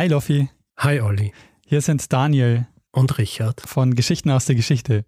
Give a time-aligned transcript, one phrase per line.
[0.00, 1.34] Hi Loffi, Hi Olli
[1.66, 3.60] hier sind Daniel und Richard.
[3.60, 5.04] von Geschichten aus der Geschichte.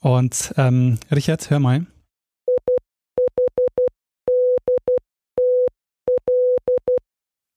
[0.00, 1.86] Und ähm, Richard, hör mal.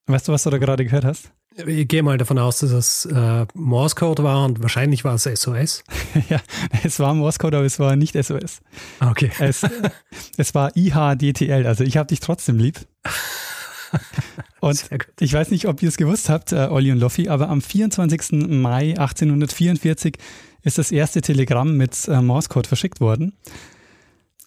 [0.05, 1.31] Weißt du, was du da gerade gehört hast?
[1.65, 5.83] Ich gehe mal davon aus, dass es äh, Morse-Code war und wahrscheinlich war es SOS.
[6.29, 6.39] ja,
[6.83, 8.61] es war Morse-Code, aber es war nicht SOS.
[8.99, 9.31] Okay.
[9.39, 9.65] Es,
[10.37, 12.85] es war IHDTL, also ich habe dich trotzdem lieb.
[14.59, 14.89] Und
[15.19, 18.47] ich weiß nicht, ob ihr es gewusst habt, äh, Olli und Loffi, aber am 24.
[18.49, 20.17] Mai 1844
[20.63, 23.33] ist das erste Telegramm mit äh, Morse-Code verschickt worden.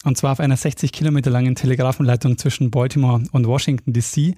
[0.03, 4.35] Und zwar auf einer 60 Kilometer langen Telegrafenleitung zwischen Baltimore und Washington DC.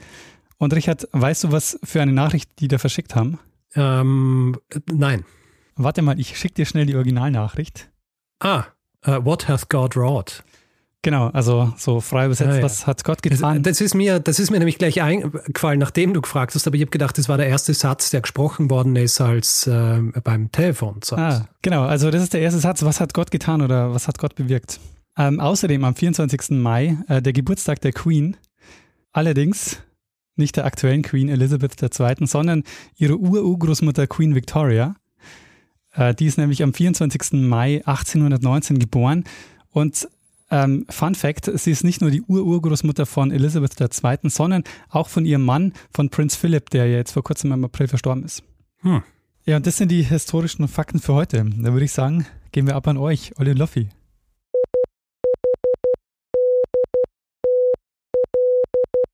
[0.58, 3.40] Und Richard, weißt du, was für eine Nachricht die da verschickt haben?
[3.76, 4.58] Ähm,
[4.92, 5.26] nein.
[5.76, 7.90] Warte mal, ich schicke dir schnell die Originalnachricht.
[8.40, 8.66] Ah,
[9.02, 10.44] äh, What hath God wrought?
[11.04, 12.64] Genau, also so frei übersetzt, Ah, ja.
[12.64, 13.62] was hat Gott Das, getan?
[13.62, 16.82] das, ist mir, das ist mir nämlich gleich eingefallen, nachdem du gefragt hast, aber ich
[16.82, 21.20] habe gedacht, das war der erste Satz, der gesprochen worden ist als äh, beim Telefonsatz.
[21.20, 22.84] Ah, genau, also das ist der erste Satz.
[22.84, 24.80] Was hat Gott getan oder was hat Gott bewirkt?
[25.18, 26.52] Ähm, außerdem am 24.
[26.52, 28.38] Mai äh, der Geburtstag der Queen.
[29.12, 29.78] Allerdings
[30.36, 32.64] nicht der aktuellen Queen Elizabeth II., sondern
[32.96, 34.96] ihre Ururgroßmutter Queen Victoria.
[35.94, 37.34] Äh, die ist nämlich am 24.
[37.34, 39.26] Mai 1819 geboren.
[39.70, 40.08] Und
[40.54, 45.26] ähm, Fun Fact, sie ist nicht nur die Ururgroßmutter von Elizabeth II., sondern auch von
[45.26, 48.44] ihrem Mann, von Prinz Philip, der ja jetzt vor kurzem im April verstorben ist.
[48.82, 49.02] Hm.
[49.46, 51.44] Ja, und das sind die historischen Fakten für heute.
[51.44, 53.90] Da würde ich sagen, gehen wir ab an euch, Olli und Loffi.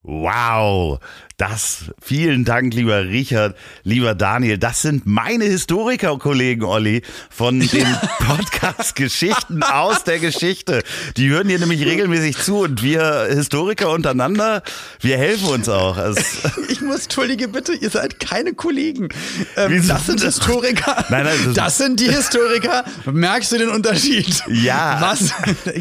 [0.04, 1.00] Wow,
[1.40, 4.58] das, vielen Dank, lieber Richard, lieber Daniel.
[4.58, 7.88] Das sind meine Historiker-Kollegen, Olli, von dem
[8.20, 10.84] Podcast Geschichten aus der Geschichte.
[11.16, 14.64] Die hören hier nämlich regelmäßig zu und wir Historiker untereinander,
[15.00, 15.96] wir helfen uns auch.
[15.98, 16.20] Also,
[16.70, 19.08] Ich muss, entschuldige bitte, ihr seid keine Kollegen.
[19.56, 21.06] Ähm, das sind Historiker.
[21.10, 22.84] Nein, nein, das- das sind die Historiker.
[23.10, 24.44] Merkst du den Unterschied?
[24.50, 24.98] Ja.
[25.00, 25.32] Was?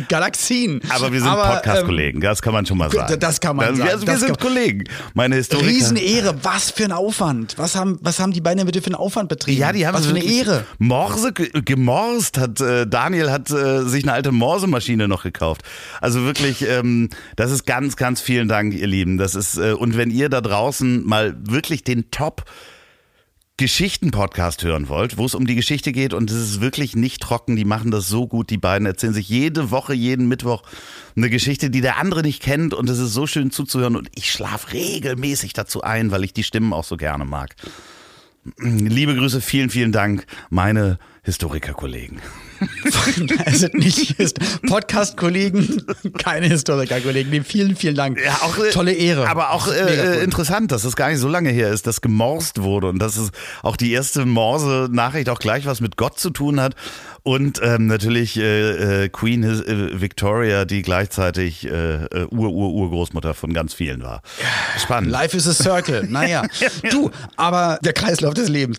[0.08, 0.80] Galaxien.
[0.88, 3.18] aber wir sind ähm, Podcast-Kollegen, das kann man schon mal sagen.
[3.18, 5.69] das kann man Also, sagen, Also wir das sind Kollegen, meine Historiker.
[5.69, 7.54] Riesenehre, was für ein Aufwand.
[7.56, 9.60] Was haben, was haben die beiden bitte für einen Aufwand betrieben?
[9.60, 10.64] Ja, die haben was für eine Ehre.
[10.78, 15.62] Morse ge- gemorst hat äh, Daniel hat äh, sich eine alte Morsemaschine noch gekauft.
[16.00, 19.19] Also wirklich, ähm, das ist ganz, ganz vielen Dank, ihr Lieben.
[19.19, 22.44] Das ist äh, und wenn ihr da draußen mal wirklich den Top
[23.58, 27.56] Geschichten-Podcast hören wollt, wo es um die Geschichte geht und es ist wirklich nicht trocken,
[27.56, 30.62] die machen das so gut, die beiden erzählen sich jede Woche, jeden Mittwoch
[31.16, 34.30] eine Geschichte, die der andere nicht kennt und es ist so schön zuzuhören und ich
[34.30, 37.56] schlafe regelmäßig dazu ein, weil ich die Stimmen auch so gerne mag.
[38.58, 42.20] Liebe Grüße, vielen, vielen Dank, meine Historiker-Kollegen.
[43.44, 44.16] Also nicht
[44.66, 45.82] Podcast-Kollegen,
[46.19, 47.44] keine Historiker-Kollegen.
[47.44, 48.19] Vielen, vielen Dank.
[48.22, 49.28] Ja, auch, äh, Tolle Ehre.
[49.28, 52.88] Aber auch äh, interessant, dass es gar nicht so lange her ist, dass gemorst wurde
[52.88, 53.30] und dass es
[53.62, 56.74] auch die erste Morse-Nachricht auch gleich was mit Gott zu tun hat.
[57.22, 64.02] Und ähm, natürlich äh, äh, Queen äh, Victoria, die gleichzeitig äh, Ur-Ur-Urgroßmutter von ganz vielen
[64.02, 64.22] war.
[64.78, 65.10] Spannend.
[65.10, 66.06] Life is a circle.
[66.08, 66.42] Naja.
[66.91, 68.78] Du, aber der Kreislauf des Lebens.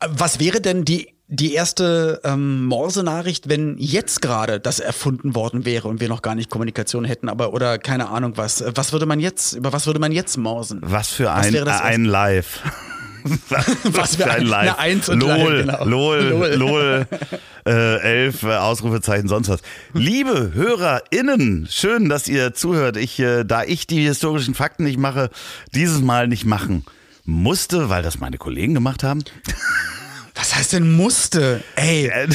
[0.00, 5.88] Was wäre denn die, die erste ähm, Morse-Nachricht, wenn jetzt gerade das erfunden worden wäre
[5.88, 8.62] und wir noch gar nicht Kommunikation hätten, aber oder keine Ahnung was.
[8.74, 10.80] Was würde man jetzt, über was würde man jetzt morsen?
[10.82, 12.60] Was für Was ein, das ein Live.
[13.48, 15.84] Was, Was für ein- eine Eins und LOL, Live, genau.
[15.84, 16.54] LOL, LOL.
[16.56, 17.06] LOL,
[17.66, 19.60] äh, elf äh, Ausrufezeichen, sonst was.
[19.94, 22.96] Liebe HörerInnen, schön, dass ihr zuhört.
[22.96, 25.30] Ich, äh, da ich die historischen Fakten nicht mache,
[25.72, 26.84] dieses Mal nicht machen
[27.24, 29.22] musste, weil das meine Kollegen gemacht haben.
[30.34, 31.62] Was heißt denn musste?
[31.76, 32.28] Ey, Äh,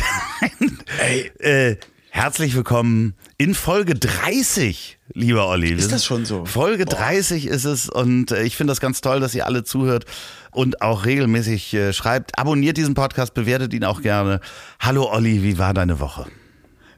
[1.00, 1.32] Ey.
[1.40, 1.78] Äh,
[2.10, 5.74] herzlich willkommen in Folge 30, lieber Olli.
[5.74, 6.46] Ist das schon so?
[6.46, 10.06] Folge 30 ist es und äh, ich finde das ganz toll, dass ihr alle zuhört
[10.52, 12.38] und auch regelmäßig äh, schreibt.
[12.38, 14.42] Abonniert diesen Podcast, bewertet ihn auch gerne.
[14.80, 16.28] Hallo Olli, wie war deine Woche?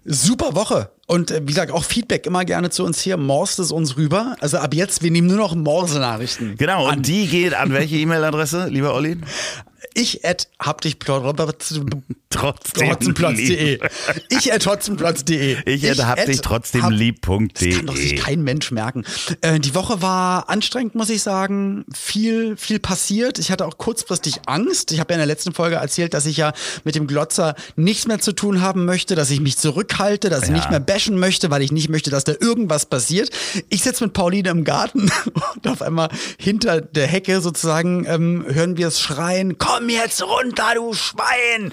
[0.06, 0.92] super Woche.
[1.10, 3.18] Und äh, wie gesagt, auch Feedback immer gerne zu uns hier.
[3.18, 4.36] Morst es uns rüber.
[4.42, 6.56] Also ab jetzt, wir nehmen nur noch Morse-Nachrichten.
[6.58, 6.98] Genau, an.
[6.98, 9.18] und die geht an welche E-Mail-Adresse, lieber Olli?
[9.96, 13.80] Ich at hab dich Trotzdem trotzdemplotz.de.
[14.30, 15.58] Ich at trotzdemplotz.de.
[15.66, 17.48] Ich at hab dich trotzdem hab- lieb.de.
[17.70, 19.04] Das kann doch sich kein Mensch merken.
[19.42, 21.86] Äh, die Woche war anstrengend, muss ich sagen.
[21.94, 23.40] Viel, viel passiert.
[23.40, 24.92] Ich hatte auch kurzfristig Angst.
[24.92, 26.54] Ich habe ja in der letzten Folge erzählt, dass ich ja
[26.84, 30.50] mit dem Glotzer nichts mehr zu tun haben möchte, dass ich mich zurückhalte, dass ich
[30.50, 30.56] Ja.
[30.56, 33.30] nicht mehr bashen möchte, weil ich nicht möchte, dass da irgendwas passiert.
[33.70, 35.10] Ich sitze mit Pauline im Garten
[35.56, 40.74] und auf einmal hinter der Hecke sozusagen ähm, hören wir es schreien, komm jetzt runter,
[40.76, 41.72] du Schwein!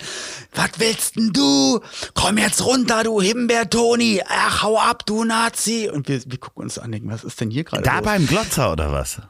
[0.54, 1.80] Was willst denn du?
[2.14, 4.22] Komm jetzt runter, du Himbeer-Toni!
[4.28, 5.90] Ach, hau ab, du Nazi!
[5.92, 8.04] Und wir, wir gucken uns an, denken, was ist denn hier gerade Da los?
[8.04, 9.20] beim Glotzer oder was?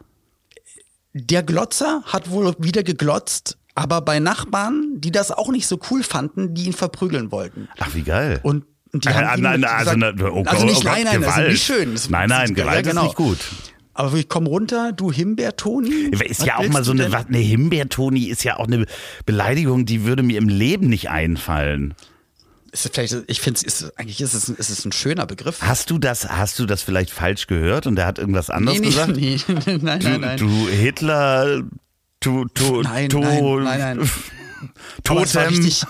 [1.14, 6.02] Der Glotzer hat wohl wieder geglotzt, aber bei Nachbarn, die das auch nicht so cool
[6.02, 7.68] fanden, die ihn verprügeln wollten.
[7.78, 8.40] Ach, wie geil.
[8.42, 8.64] Und
[9.04, 11.04] die Äh, haben ihm nein, gesagt, also, na, oh Gott, also nicht, oh Gott, nein,
[11.04, 11.48] nein, also Gewalt.
[11.52, 11.92] nicht schön.
[11.92, 13.02] Das- Nein, nein, das- Gewalt ja, genau.
[13.02, 13.38] ist nicht gut.
[13.94, 16.10] Aber ich komm runter, du Himbeer-Toni.
[16.12, 18.84] Ist Was ja auch mal so eine, was, eine Himbeertoni ist ja auch eine
[19.24, 21.94] Beleidigung, die würde mir im Leben nicht einfallen.
[22.72, 25.62] Ist vielleicht, ich finde, ist, eigentlich ist es, ist es ein schöner Begriff.
[25.62, 28.86] Hast du das, hast du das vielleicht falsch gehört und der hat irgendwas anderes nee,
[28.86, 29.16] gesagt?
[29.16, 30.36] nee, nee, nein, Du, nein, nein.
[30.36, 31.62] du Hitler,
[32.20, 34.10] du, du, Nein, du, nein, nein, nein.
[35.08, 35.58] Aber es war Totem.
[35.58, 35.84] richtig,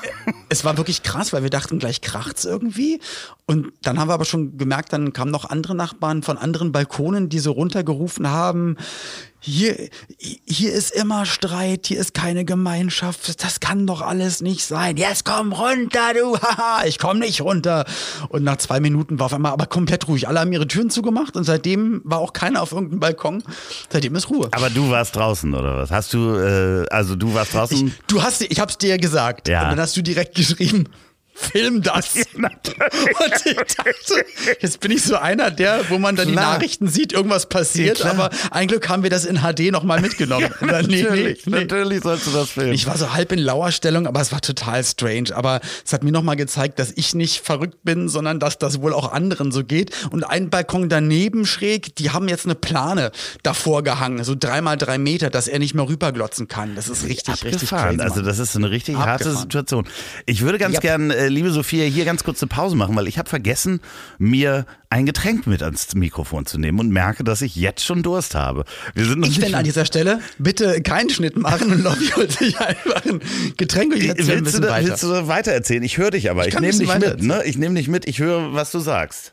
[0.48, 3.00] es war wirklich krass, weil wir dachten, gleich kracht's irgendwie.
[3.48, 7.28] Und dann haben wir aber schon gemerkt, dann kamen noch andere Nachbarn von anderen Balkonen,
[7.28, 8.76] die so runtergerufen haben,
[9.46, 9.76] hier,
[10.18, 14.96] hier ist immer Streit, hier ist keine Gemeinschaft, das kann doch alles nicht sein.
[14.96, 17.84] Jetzt komm runter, du, haha, ich komm nicht runter.
[18.28, 20.26] Und nach zwei Minuten war auf einmal aber komplett ruhig.
[20.26, 23.44] Alle haben ihre Türen zugemacht und seitdem war auch keiner auf irgendeinem Balkon.
[23.88, 24.48] Seitdem ist Ruhe.
[24.50, 25.92] Aber du warst draußen, oder was?
[25.92, 27.86] Hast du, äh, also du warst draußen?
[27.86, 29.46] Ich, du hast, ich hab's dir gesagt.
[29.46, 29.62] Ja.
[29.62, 30.88] Und dann hast du direkt geschrieben,
[31.36, 32.14] film das.
[32.36, 34.24] Und ich dachte,
[34.60, 36.54] jetzt bin ich so einer, der, wo man dann die Klar.
[36.54, 40.50] Nachrichten sieht, irgendwas passiert, Ja, aber ein Glück haben wir das in HD nochmal mitgenommen.
[40.60, 41.60] Nee, natürlich, nee, nee.
[41.64, 42.72] natürlich sollst du das filmen.
[42.72, 45.34] Ich war so halb in Lauerstellung, aber es war total strange.
[45.34, 48.92] Aber es hat mir nochmal gezeigt, dass ich nicht verrückt bin, sondern dass das wohl
[48.94, 49.90] auch anderen so geht.
[50.10, 53.12] Und ein Balkon daneben schräg, die haben jetzt eine Plane
[53.42, 56.74] davor gehangen, so dreimal drei Meter, dass er nicht mehr rüberglotzen kann.
[56.74, 57.96] Das ist richtig, richtig Abgefahren.
[57.98, 58.02] crazy.
[58.02, 58.24] Also Mann.
[58.26, 59.36] das ist eine richtig harte Abgefahren.
[59.42, 59.88] Situation.
[60.26, 60.82] Ich würde ganz Yep.
[60.82, 63.80] gern, äh, liebe Sophia, hier ganz kurz eine Pause machen, weil ich habe vergessen,
[64.18, 68.34] mir ein Getränk mit ans Mikrofon zu nehmen und merke, dass ich jetzt schon Durst
[68.34, 68.64] habe.
[68.94, 72.32] Wir sind noch Ich finde an dieser Stelle bitte keinen Schnitt machen und Lobby holt
[72.32, 73.20] sich einfach ein
[73.56, 74.86] Getränk und ich erzähle ein willst, du weiter.
[74.88, 75.82] willst du da weiter erzählen?
[75.82, 76.46] Ich höre dich aber.
[76.46, 77.22] Ich, kann nehme dich mit.
[77.22, 77.42] Ne?
[77.44, 78.06] Ich nehme dich mit.
[78.06, 79.32] Ich höre, was du sagst.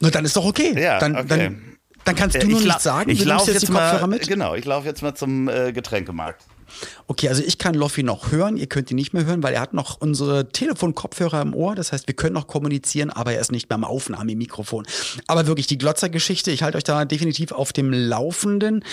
[0.00, 0.74] Na, dann ist doch okay.
[0.80, 1.26] Ja, dann, okay.
[1.28, 1.62] dann,
[2.04, 3.10] dann kannst Äh, du nur ich nichts sagen.
[3.10, 4.06] Ich laufe jetzt jetzt mal.
[4.06, 4.26] mit.
[4.26, 6.42] Genau, ich laufe jetzt mal zum äh, Getränkemarkt.
[7.06, 9.60] Okay, also ich kann Loffi noch hören, ihr könnt ihn nicht mehr hören, weil er
[9.60, 11.74] hat noch unsere Telefonkopfhörer im Ohr.
[11.74, 14.86] Das heißt, wir können noch kommunizieren, aber er ist nicht mehr am Aufnahmemikrofon.
[15.26, 18.84] Aber wirklich die Glotzer-Geschichte, ich halte euch da definitiv auf dem Laufenden.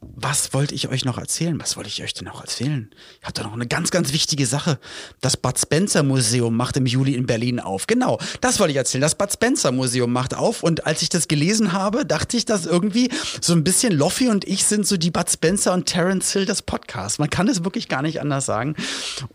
[0.00, 1.58] Was wollte ich euch noch erzählen?
[1.60, 2.90] Was wollte ich euch denn noch erzählen?
[3.20, 4.78] Ich habe da noch eine ganz, ganz wichtige Sache.
[5.20, 7.86] Das Bud Spencer Museum macht im Juli in Berlin auf.
[7.86, 9.02] Genau, das wollte ich erzählen.
[9.02, 12.66] Das Bud Spencer Museum macht auf und als ich das gelesen habe, dachte ich, dass
[12.66, 16.46] irgendwie so ein bisschen Loffi und ich sind so die Bud Spencer und Terence Hill
[16.46, 17.18] des Podcasts.
[17.18, 18.74] Man kann es wirklich gar nicht anders sagen.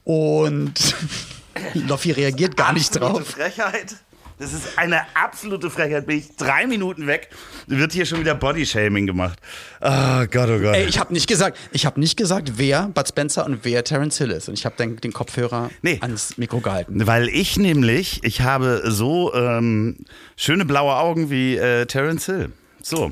[0.04, 0.96] Und
[1.74, 3.28] Loffi reagiert gar nicht Absolute drauf.
[3.30, 3.96] Frechheit.
[4.40, 6.08] Das ist eine absolute Frechheit.
[6.08, 7.30] Bin ich drei Minuten weg,
[7.68, 9.38] wird hier schon wieder Bodyshaming gemacht.
[9.80, 10.76] Oh Gott, oh Gott.
[10.76, 14.18] Ey, ich habe nicht gesagt, ich habe nicht gesagt, wer Bud Spencer und wer Terence
[14.18, 14.50] Hill ist.
[14.50, 16.00] Und ich habe den, den Kopfhörer Nee.
[16.02, 17.06] ans Mikro gehalten.
[17.06, 19.98] Weil ich nämlich, ich habe so ähm,
[20.36, 22.52] schöne blaue Augen wie äh, Terence Hill.
[22.82, 23.12] So,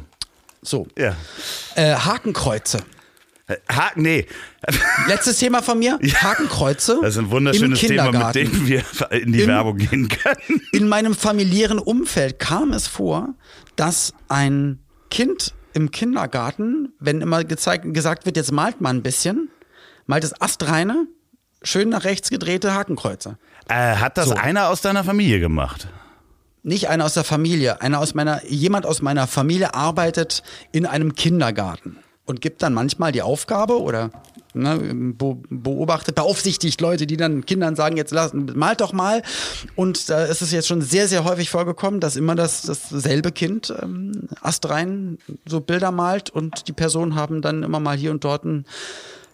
[0.63, 1.15] So, ja.
[1.75, 2.79] äh, Hakenkreuze.
[3.71, 4.25] Ha nee,
[5.07, 6.99] Letztes Thema von mir, Hakenkreuze.
[7.01, 10.61] das ist ein wunderschönes Thema, mit dem wir in die Im- Werbung gehen können.
[10.71, 13.29] In meinem familiären Umfeld kam es vor,
[13.75, 14.79] dass ein
[15.09, 19.49] Kind im Kindergarten, wenn immer gezeigt, gesagt wird, jetzt malt man ein bisschen,
[20.05, 21.07] malt es astreine,
[21.63, 23.37] schön nach rechts gedrehte Hakenkreuze.
[23.69, 24.35] Äh, hat das So.
[24.35, 25.87] einer aus deiner Familie gemacht?
[26.63, 31.15] Nicht einer aus der Familie, einer aus meiner, jemand aus meiner Familie arbeitet in einem
[31.15, 31.97] Kindergarten
[32.31, 34.09] und gibt dann manchmal die Aufgabe oder
[34.53, 34.79] ne,
[35.13, 39.21] be beobachtet, beaufsichtigt Leute, die dann Kindern sagen, jetzt lass, malt doch mal.
[39.75, 43.73] Und da ist es jetzt schon sehr, sehr häufig vorgekommen, dass immer das, dasselbe Kind
[43.81, 48.45] ähm, astrein so Bilder malt und die Personen haben dann immer mal hier und dort
[48.45, 48.65] ein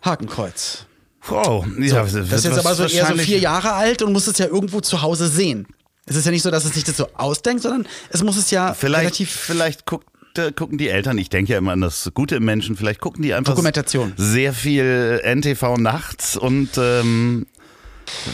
[0.02, 0.86] Hakenkreuz.
[1.28, 4.38] Wow, ja, Das ist jetzt aber so eher so vier Jahre alt und muss es
[4.40, 5.68] ja irgendwo zu Hause sehen.
[6.08, 8.50] Es ist ja nicht so, dass es sich das so ausdenkt, sondern es muss es
[8.50, 10.08] ja Vielleicht, relativ vielleicht guckt,
[10.38, 13.24] äh, gucken die Eltern, ich denke ja immer an das Gute im Menschen, vielleicht gucken
[13.24, 14.14] die einfach Dokumentation.
[14.18, 17.46] sehr viel NTV nachts und ähm,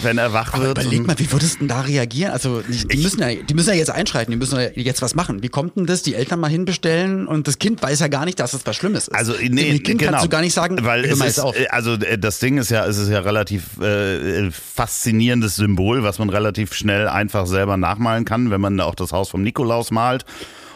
[0.01, 0.77] wenn er wach wird.
[0.79, 2.31] Überleg mal, wie würdest du denn da reagieren?
[2.31, 5.15] Also, die, die, müssen ja, die müssen ja jetzt einschreiten, die müssen ja jetzt was
[5.15, 5.41] machen.
[5.41, 6.03] Wie kommt denn das?
[6.03, 9.07] Die Eltern mal hinbestellen und das Kind weiß ja gar nicht, dass es was Schlimmes
[9.07, 9.15] ist.
[9.15, 10.11] Also nee, Dem Kind genau.
[10.11, 11.57] kannst du gar nicht sagen, weil es ist, auf.
[11.57, 16.19] äh, also äh, das Ding ist ja, es ist ja relativ äh, faszinierendes Symbol, was
[16.19, 20.25] man relativ schnell einfach selber nachmalen kann, wenn man auch das Haus vom Nikolaus malt.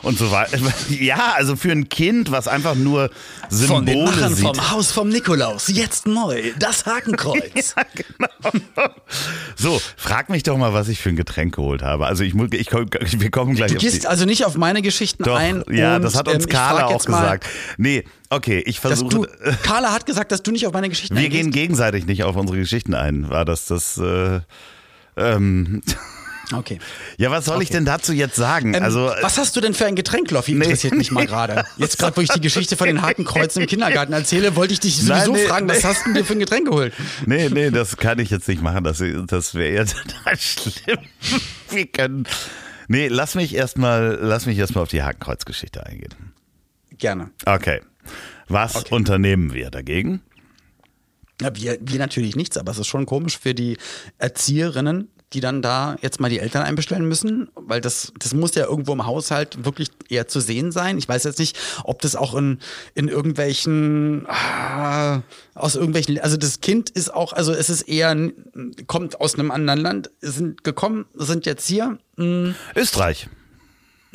[0.08, 0.58] Und so weiter.
[0.90, 3.10] Ja, also für ein Kind, was einfach nur
[3.50, 4.46] Von den Symbole Machern sieht.
[4.46, 7.76] vom Haus vom Nikolaus, jetzt neu, das Hakenkreuz.
[9.56, 12.06] So, frag mich doch mal, was ich für ein Getränk geholt habe.
[12.06, 15.24] Also ich, muss- ich, komm- wir kommen gleich Du gehst also nicht auf meine Geschichten
[15.24, 15.64] Doch, ein.
[15.72, 17.46] ja, das hat uns ähm, Carla auch gesagt.
[17.78, 19.10] Nee, okay, ich versuche.
[19.10, 19.26] du,
[19.64, 21.44] Carla hat gesagt, dass du nicht auf meine Geschichten Wir eingehst.
[21.44, 23.30] gehen gegenseitig nicht auf unsere Geschichten ein.
[23.30, 23.98] War das das?
[23.98, 24.42] Äh,
[25.18, 25.82] ähm,
[26.54, 26.80] Okay.
[27.18, 28.74] ja, was soll ich denn dazu jetzt sagen?
[28.74, 30.54] Ähm, also, was hast du denn für ein Getränk, Loffi?
[30.54, 31.28] Nee, Interessiert mich mal nee.
[31.28, 31.66] gerade.
[31.78, 34.96] Jetzt gerade, wo ich die Geschichte von den Hakenkreuzen im Kindergarten erzähle, wollte ich dich
[34.96, 35.84] sowieso Nein, nee, fragen, was nee.
[35.84, 36.94] hast du denn dir für ein Getränk geholt?
[37.26, 38.84] nee, nee, das kann ich jetzt nicht machen.
[38.84, 41.00] Das, das wäre ja total schlimm.
[41.70, 42.28] Wir können.
[42.88, 46.16] Nee, lass mich erstmal, lass mich erstmal auf die Hakenkreuzgeschichte eingehen.
[46.98, 47.32] Gerne.
[47.46, 47.82] Okay.
[48.48, 50.22] Was unternehmen wir dagegen?
[51.42, 53.78] Ja, wir, wir natürlich nichts, aber es ist schon komisch für die
[54.18, 58.66] Erzieherinnen, die dann da jetzt mal die Eltern einbestellen müssen, weil das, das muss ja
[58.66, 60.98] irgendwo im Haushalt wirklich eher zu sehen sein.
[60.98, 62.60] Ich weiß jetzt nicht, ob das auch in,
[62.96, 65.22] in irgendwelchen, ah,
[65.54, 68.16] aus irgendwelchen, also das Kind ist auch, also es ist eher,
[68.88, 73.28] kommt aus einem anderen Land, sind gekommen, sind jetzt hier, hm, Österreich.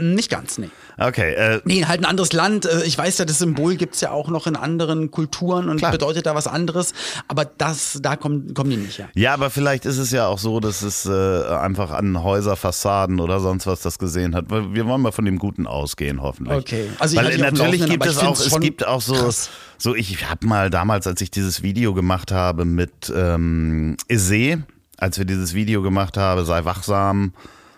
[0.02, 0.68] Nicht ganz, nee.
[0.99, 2.66] Okay, äh, Nee, halt ein anderes Land.
[2.66, 5.92] Äh, Ich weiß ja, das Symbol gibt's ja auch noch in anderen Kulturen und Klar.
[5.92, 6.92] bedeutet da was anderes.
[7.28, 9.09] Aber das, da kommen, kommen die nicht her.
[9.14, 13.40] Ja, aber vielleicht ist es ja auch so, dass es äh, einfach an Häuserfassaden oder
[13.40, 14.50] sonst was das gesehen hat.
[14.50, 16.59] Wir wollen mal von dem Guten ausgehen, hoffentlich.
[16.59, 16.90] Okay.
[16.99, 19.50] Also ich Weil natürlich gibt es auch, es gibt auch so, krass.
[19.78, 24.64] so ich habe mal damals, als ich dieses Video gemacht habe mit ähm, Ise,
[24.99, 27.32] als wir dieses Video gemacht haben, sei wachsam.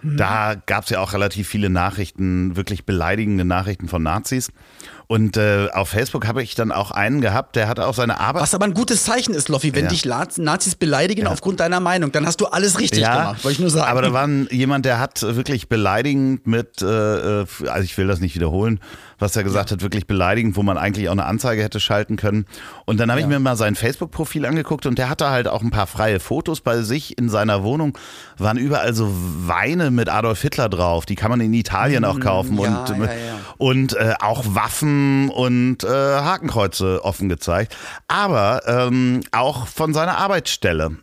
[0.04, 4.50] Da gab es ja auch relativ viele Nachrichten, wirklich beleidigende Nachrichten von Nazis.
[5.06, 8.42] Und äh, auf Facebook habe ich dann auch einen gehabt, der hatte auch seine Arbeit.
[8.42, 9.90] Was aber ein gutes Zeichen ist, Loffi, wenn Ja.
[9.90, 13.68] dich Nazis beleidigen aufgrund deiner Meinung, dann hast du alles richtig gemacht, wollte ich nur
[13.70, 13.90] sagen.
[13.90, 16.87] Aber da war ein- jemand, der hat wirklich beleidigend mit, äh,
[17.42, 18.80] äh, also ich will das nicht wiederholen,
[19.18, 22.47] was er gesagt hat, wirklich beleidigend, wo man eigentlich auch eine Anzeige hätte schalten können.
[22.85, 25.71] Und dann habe ich mir mal sein Facebook-Profil angeguckt und der hatte halt auch ein
[25.71, 27.97] paar freie Fotos bei sich in seiner Wohnung,
[28.38, 32.54] waren überall so Weine mit Adolf Hitler drauf, die kann man in Italien auch kaufen
[32.54, 33.11] Mm, ja, und, ja, ja.
[33.59, 37.76] und äh, auch Waffen und äh, Hakenkreuze offen gezeigt,
[38.09, 40.97] aber ähm, auch von seiner Arbeitsstelle.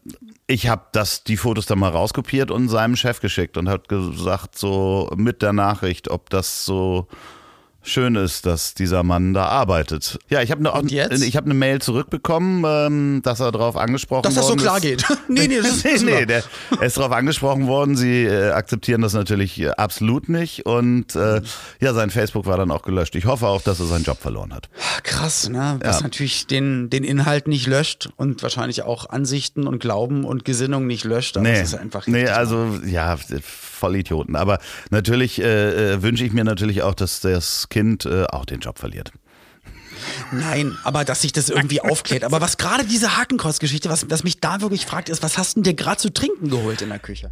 [0.48, 4.58] Ich habe das die Fotos dann mal rauskopiert und seinem Chef geschickt und hat gesagt
[4.58, 7.08] so mit der Nachricht, ob das so
[7.84, 10.20] schön ist, dass dieser Mann da arbeitet.
[10.30, 10.88] Ja, ich habe eine
[11.26, 14.82] ich habe eine Mail zurückbekommen, ähm, dass er darauf angesprochen Dass das so klar ist.
[14.84, 15.06] geht.
[15.28, 16.44] nee, nee, das ist nee, nee, der,
[16.80, 17.96] er ist darauf angesprochen worden.
[17.96, 20.66] Sie äh, akzeptieren das natürlich äh, absolut nicht.
[20.66, 21.42] Und äh,
[21.80, 23.16] ja, sein Facebook war dann auch gelöscht.
[23.16, 24.70] Ich hoffe auch, dass er seinen Job verloren hat.
[25.04, 25.78] Krass, ne?
[25.82, 26.04] Was Ja.
[26.04, 31.04] natürlich den, den Inhalt nicht löscht und wahrscheinlich auch Ansichten und Glauben und Gesinnung nicht
[31.04, 31.38] löscht.
[31.38, 33.18] Aber Nee, ist einfach nee also ja,
[33.82, 34.36] voll Idioten.
[34.36, 34.60] Aber
[34.92, 38.80] natürlich äh, äh, wünsche ich mir natürlich auch, dass das Kind äh, auch den Job
[38.80, 39.12] verliert.
[40.32, 42.24] Nein, aber dass sich das irgendwie aufklärt.
[42.24, 45.64] Aber was gerade diese Hakenkreuz-Geschichte, was, was mich da wirklich fragt, ist, was hast denn
[45.64, 47.32] dir gerade zu trinken geholt in der Küche?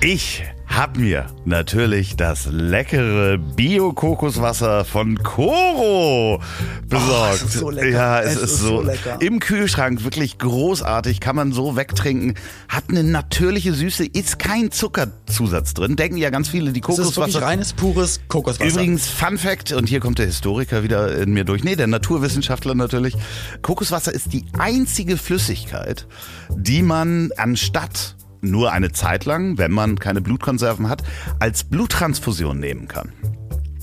[0.00, 6.40] Ich habe mir natürlich das leckere Bio-Kokoswasser von Koro
[6.86, 7.34] besorgt.
[7.36, 7.88] es ist so lecker.
[7.88, 9.16] Ja, es, Es ist, ist so lecker.
[9.20, 12.34] im Kühlschrank wirklich großartig, kann man so wegtrinken.
[12.68, 15.96] Hat eine natürliche Süße, ist kein Zuckerzusatz drin.
[15.96, 17.46] Denken ja ganz viele, die Das ist wirklich Kokoswasser.
[17.46, 18.70] reines, pures Kokoswasser.
[18.70, 21.64] Übrigens, Fun Fact, und hier kommt der Historiker wieder in mir durch.
[21.64, 23.16] Nee, der Naturwissenschaftler natürlich.
[23.62, 26.06] Kokoswasser ist die einzige Flüssigkeit,
[26.50, 28.15] die man anstatt
[28.50, 31.02] nur eine Zeit lang, wenn man keine Blutkonserven hat,
[31.38, 33.12] als Bluttransfusion nehmen kann.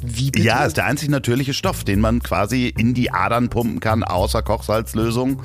[0.02, 0.46] Wie bitte?
[0.46, 4.42] Ja, ist der einzig natürliche Stoff, den man quasi in die Adern pumpen kann, außer
[4.42, 5.42] Kochsalzlösung,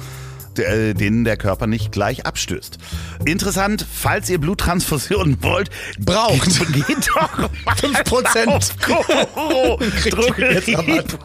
[0.58, 2.78] äh, denen der Körper nicht gleich abstößt.
[3.24, 5.70] Interessant, falls ihr Bluttransfusionen wollt,
[6.00, 6.72] Braucht.
[6.72, 8.46] geht, geht doch mal 5%.
[8.46, 9.76] auf Koro.
[10.02, 11.18] Kriegt ihr jetzt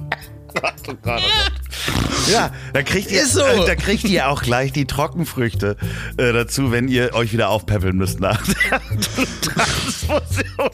[2.30, 3.40] Ja, da kriegt ihr, so.
[3.40, 5.76] äh, da kriegt ihr auch gleich die Trockenfrüchte
[6.16, 8.40] äh, dazu, wenn ihr euch wieder aufpäppeln müsst nach
[8.70, 8.80] der
[9.40, 10.70] Transfusion.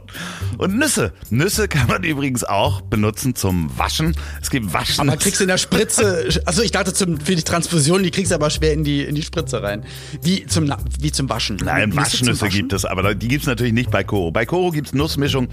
[0.58, 1.12] Und Nüsse.
[1.30, 4.16] Nüsse kann man übrigens auch benutzen zum Waschen.
[4.42, 5.08] Es gibt Waschen.
[5.08, 8.32] Aber kriegst du in der Spritze, also ich dachte zum, für die Transfusion, die kriegst
[8.32, 9.84] du aber schwer in die, in die Spritze rein.
[10.22, 11.56] Wie zum, wie zum Waschen.
[11.64, 12.58] Nein, Nüsse Waschnüsse Waschen?
[12.60, 14.30] gibt es, aber die gibt es natürlich nicht bei Koro.
[14.30, 15.48] Bei Koro gibt es Nussmischung.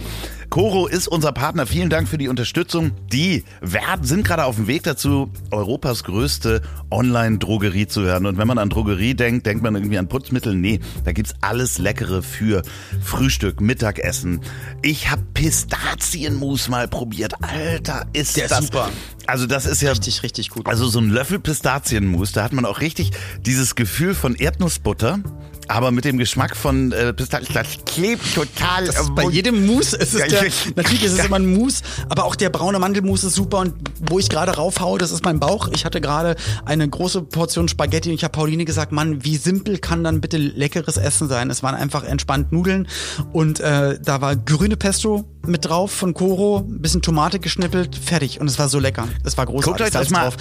[0.49, 1.65] Coro ist unser Partner.
[1.65, 2.91] Vielen Dank für die Unterstützung.
[3.11, 8.27] Die werden, sind gerade auf dem Weg dazu, Europas größte Online-Drogerie zu werden.
[8.27, 10.53] Und wenn man an Drogerie denkt, denkt man irgendwie an Putzmittel.
[10.53, 12.61] Nee, da gibt's alles Leckere für
[13.01, 14.41] Frühstück, Mittagessen.
[14.83, 17.33] Ich habe Pistazienmus mal probiert.
[17.41, 18.89] Alter, ist Der ist das super.
[19.25, 20.67] Also das ist ja Richtig, richtig gut.
[20.67, 23.11] also so ein Löffel Pistazienmus, da hat man auch richtig
[23.45, 25.21] dieses Gefühl von Erdnussbutter,
[25.67, 27.53] aber mit dem Geschmack von äh, Pistazien.
[27.53, 28.85] Das klebt total.
[28.85, 31.83] Das ist bei jedem Mousse ist es der, ich- natürlich ist es immer ein Mousse,
[32.09, 33.73] aber auch der braune Mandelmus ist super und
[34.09, 35.69] wo ich gerade raufhaue, das ist mein Bauch.
[35.73, 39.77] Ich hatte gerade eine große Portion Spaghetti und ich habe Pauline gesagt, Mann, wie simpel
[39.79, 41.49] kann dann bitte leckeres Essen sein?
[41.49, 42.87] Es waren einfach entspannt Nudeln
[43.31, 48.39] und äh, da war grüne Pesto mit drauf von Coro, ein bisschen Tomate geschnippelt, fertig
[48.39, 49.07] und es war so lecker.
[49.23, 49.65] Es war großartig.
[49.65, 50.37] Guckt euch das mal drauf.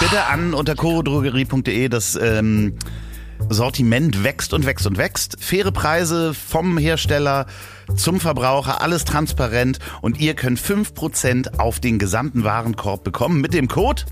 [0.00, 1.88] bitte an unter chorodrogerie.de.
[1.88, 2.74] Das ähm,
[3.48, 5.36] Sortiment wächst und wächst und wächst.
[5.40, 7.46] Faire Preise vom Hersteller
[7.96, 13.68] zum Verbraucher, alles transparent und ihr könnt 5% auf den gesamten Warenkorb bekommen mit dem
[13.68, 14.02] Code.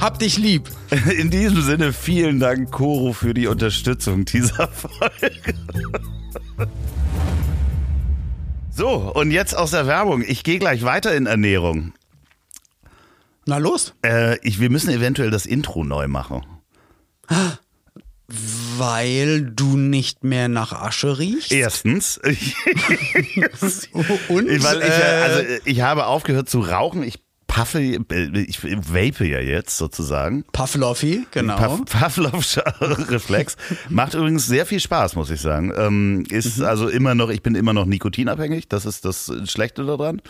[0.00, 0.70] Hab dich lieb.
[1.18, 5.32] In diesem Sinne vielen Dank, Coro, für die Unterstützung dieser Folge.
[8.70, 10.22] So, und jetzt aus der Werbung.
[10.26, 11.94] Ich gehe gleich weiter in Ernährung.
[13.46, 13.94] Na los.
[14.04, 16.44] Äh, ich, wir müssen eventuell das Intro neu machen.
[18.28, 21.52] Weil du nicht mehr nach Asche riechst.
[21.52, 22.56] Erstens, ich,
[24.28, 27.04] Und, weil ich, äh, also ich habe aufgehört zu rauchen.
[27.04, 30.44] Ich paffe, äh, ich vape ja jetzt sozusagen.
[30.52, 31.56] Pavlovi, genau.
[31.56, 33.56] Pav Pavlovscher Reflex.
[33.88, 35.72] Macht übrigens sehr viel Spaß, muss ich sagen.
[35.76, 38.68] Ähm, ist also immer noch, ich bin immer noch nikotinabhängig.
[38.68, 40.20] Das ist das Schlechte daran.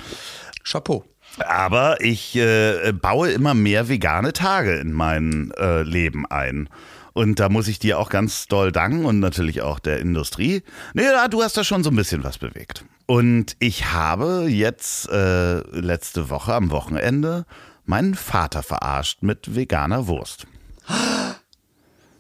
[0.65, 1.05] Chapeau.
[1.39, 6.69] Aber ich äh, baue immer mehr vegane Tage in mein äh, Leben ein.
[7.17, 10.63] Und da muss ich dir auch ganz doll danken und natürlich auch der Industrie.
[10.93, 12.85] Nee, du hast da schon so ein bisschen was bewegt.
[13.07, 17.47] Und ich habe jetzt äh, letzte Woche am Wochenende
[17.87, 20.47] meinen Vater verarscht mit veganer Wurst.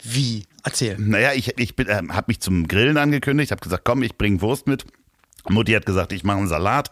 [0.02, 0.44] Wie?
[0.64, 0.96] Erzähl.
[0.98, 4.66] Naja, ich, ich äh, habe mich zum Grillen angekündigt, habe gesagt, komm, ich bringe Wurst
[4.66, 4.86] mit.
[5.46, 6.90] Mutti hat gesagt, ich mache einen Salat.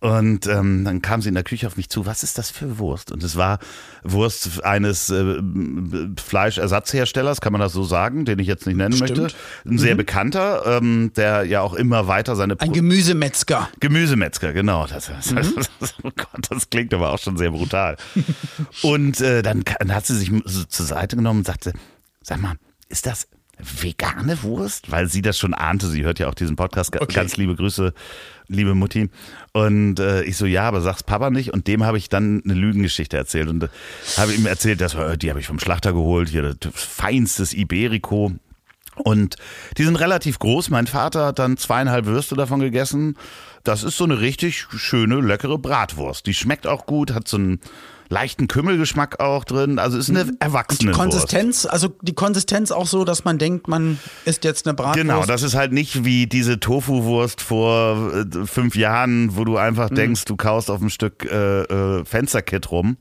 [0.00, 2.78] Und ähm, dann kam sie in der Küche auf mich zu, was ist das für
[2.78, 3.10] Wurst?
[3.10, 3.58] Und es war
[4.04, 5.36] Wurst eines äh,
[6.22, 9.18] Fleischersatzherstellers, kann man das so sagen, den ich jetzt nicht nennen Stimmt.
[9.18, 9.36] möchte.
[9.66, 13.68] Ein sehr bekannter, ähm, der ja auch immer weiter seine Ein Pro- Gemüsemetzger.
[13.80, 14.86] Gemüsemetzger, genau.
[14.86, 17.96] Das, das, oh Gott, das klingt aber auch schon sehr brutal.
[18.82, 21.72] und äh, dann, dann hat sie sich so zur Seite genommen und sagte,
[22.22, 22.54] sag mal,
[22.88, 23.26] ist das
[23.58, 24.90] vegane Wurst?
[24.90, 25.88] Weil sie das schon ahnte.
[25.88, 26.94] Sie hört ja auch diesen Podcast.
[26.94, 27.12] Okay.
[27.12, 27.92] Ganz liebe Grüße,
[28.48, 29.10] liebe Mutti.
[29.52, 31.52] Und äh, ich so, ja, aber sag's Papa nicht.
[31.52, 33.48] Und dem habe ich dann eine Lügengeschichte erzählt.
[33.48, 33.68] Und äh,
[34.16, 36.28] habe ihm erzählt, dass, äh, die habe ich vom Schlachter geholt.
[36.28, 38.32] Hier das feinstes Iberico.
[38.96, 39.36] Und
[39.76, 40.70] die sind relativ groß.
[40.70, 43.16] Mein Vater hat dann zweieinhalb Würste davon gegessen.
[43.64, 46.26] Das ist so eine richtig schöne, leckere Bratwurst.
[46.26, 47.60] Die schmeckt auch gut, hat so einen
[48.10, 49.78] leichten Kümmelgeschmack auch drin.
[49.78, 51.00] Also ist eine erwachsene Wurst.
[51.00, 54.98] Konsistenz, also die Konsistenz auch so, dass man denkt, man isst jetzt eine Bratwurst.
[55.00, 59.58] Genau, das ist halt nicht wie diese Tofu-Wurst vor äh, fünf Jahren, wo du Mhm.
[59.58, 62.96] einfach denkst, du kaust auf ein Stück äh, äh, Fensterkit rum.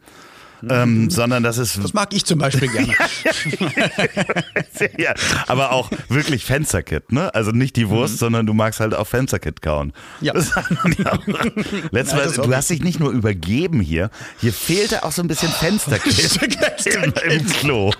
[0.67, 1.81] Ähm, sondern das ist Mhm.
[1.83, 2.93] Das mag ich zum Beispiel gerne.
[4.97, 5.13] ja,
[5.47, 7.33] aber auch wirklich Fensterkit, ne?
[7.33, 9.93] Also nicht die Wurst, sondern du magst halt auch Fensterkit kauen.
[10.21, 10.25] Mhm.
[10.25, 10.33] Ja.
[11.91, 15.49] Letztes Mal, du hast dich nicht nur übergeben hier, hier fehlte auch so ein bisschen
[15.59, 16.39] Fensterkit
[16.85, 17.91] im, im Klo.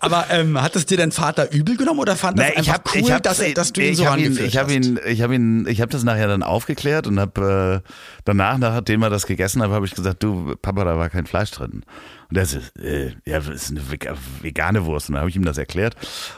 [0.00, 3.12] Aber ähm, hat es dir dein Vater übel genommen oder fand das einfach hab- cool,
[3.12, 4.38] hab- dass, dass du ihn ich so habe hast?
[4.38, 7.90] ihn, ich habe ihn, ich habe das nachher dann aufgeklärt und habe äh,
[8.24, 11.50] danach, nachdem wir das gegessen haben, habe ich gesagt, du Papa, da war kein Fleisch
[11.50, 11.84] drin.
[12.30, 15.08] Und er so, äh, ja, das ist eine vega- vegane Wurst.
[15.08, 15.94] Und dann habe ich ihm das erklärt.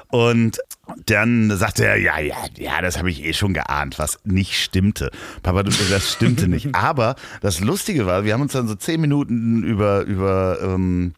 [0.09, 0.59] Und
[1.07, 5.11] dann sagte er, ja, ja, ja, das habe ich eh schon geahnt, was nicht stimmte.
[5.43, 6.75] Papa, du, das stimmte nicht.
[6.77, 11.15] Aber das Lustige war, wir haben uns dann so zehn Minuten über, über ähm,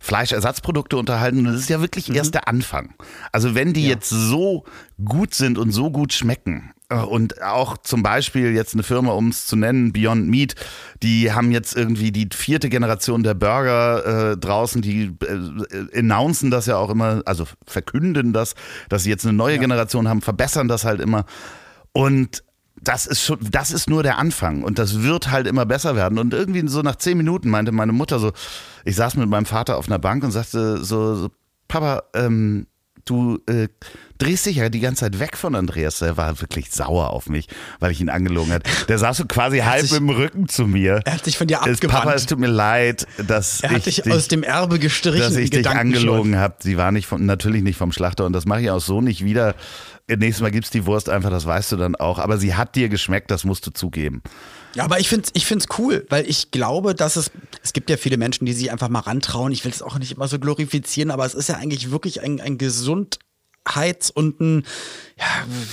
[0.00, 1.38] Fleischersatzprodukte unterhalten.
[1.38, 2.94] Und das ist ja wirklich erst der Anfang.
[3.32, 4.64] Also wenn die jetzt so
[5.04, 9.28] gut sind und so gut schmecken äh, und auch zum Beispiel jetzt eine Firma, um
[9.28, 10.54] es zu nennen, Beyond Meat,
[11.02, 16.66] die haben jetzt irgendwie die vierte Generation der Burger äh, draußen, die äh, announcen das
[16.66, 18.54] ja auch immer, also verkünden das,
[18.88, 21.24] dass sie jetzt eine neue Generation haben, verbessern das halt immer.
[21.92, 22.44] Und
[22.82, 26.18] das ist schon, das ist nur der Anfang und das wird halt immer besser werden.
[26.18, 28.32] Und irgendwie so nach zehn Minuten meinte meine Mutter so,
[28.84, 31.30] ich saß mit meinem Vater auf einer Bank und sagte so, so
[31.68, 32.66] Papa, ähm,
[33.04, 33.68] du äh,
[34.18, 36.00] drehst dich ja die ganze Zeit weg von Andreas.
[36.02, 37.48] Er war wirklich sauer auf mich,
[37.80, 38.64] weil ich ihn angelogen hat.
[38.88, 41.00] Der saß so quasi halb sich- dem Rücken zu mir.
[41.06, 42.16] Er hat sich von dir Es- Papa, abgewandt.
[42.20, 45.20] es tut mir leid, dass Er hat ich dich aus dem Erbe gestrichen.
[45.20, 46.56] dass ich dich angelogen habe.
[46.60, 49.24] Sie war nicht vom, natürlich nicht vom Schlachter und das mache ich auch so nicht
[49.24, 49.54] wieder.
[50.08, 52.18] Nächstes Mal gibt's die Wurst einfach, das weißt du dann auch.
[52.18, 54.22] Aber sie hat dir geschmeckt, das musst du zugeben.
[54.74, 57.30] Ja, aber ich finde es ich find's cool, weil ich glaube, dass es,
[57.62, 59.52] es gibt ja viele Menschen, die sich einfach mal rantrauen.
[59.52, 62.40] Ich will es auch nicht immer so glorifizieren, aber es ist ja eigentlich wirklich ein,
[62.40, 62.56] ein
[63.68, 64.64] Gesundheits- und ein,
[65.18, 65.26] ja,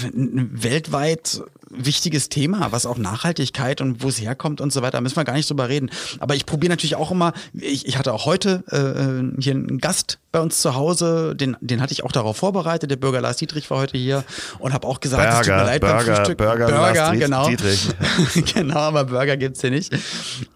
[0.03, 5.17] ein weltweit wichtiges Thema, was auch Nachhaltigkeit und wo es herkommt und so weiter, müssen
[5.17, 5.89] wir gar nicht drüber reden.
[6.19, 10.19] Aber ich probiere natürlich auch immer, ich, ich hatte auch heute äh, hier einen Gast
[10.31, 13.69] bei uns zu Hause, den, den hatte ich auch darauf vorbereitet, der Bürger Lars Dietrich
[13.71, 14.23] war heute hier
[14.59, 16.37] und habe auch gesagt, es tut mir Burger, leid beim Burger, Frühstück.
[16.37, 17.49] Burger, Lars Diet- genau.
[17.49, 17.89] Dietrich.
[18.53, 19.91] genau, aber Burger gibt's hier nicht.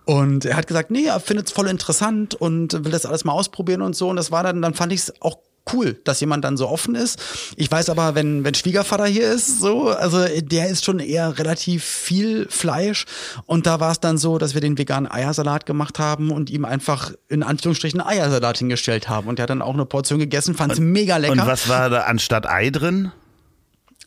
[0.06, 3.34] Und er hat gesagt, nee, er findet es voll interessant und will das alles mal
[3.34, 4.10] ausprobieren und so.
[4.10, 5.38] Und das war dann, dann fand ich es auch
[5.73, 7.19] cool, dass jemand dann so offen ist.
[7.55, 11.84] Ich weiß aber, wenn, wenn Schwiegervater hier ist, so, also der ist schon eher relativ
[11.84, 13.05] viel Fleisch.
[13.45, 16.65] Und da war es dann so, dass wir den veganen Eiersalat gemacht haben und ihm
[16.65, 19.27] einfach in Anführungsstrichen Eiersalat hingestellt haben.
[19.27, 21.34] Und der hat dann auch eine Portion gegessen, fand es mega lecker.
[21.34, 23.12] Und was war da anstatt Ei drin?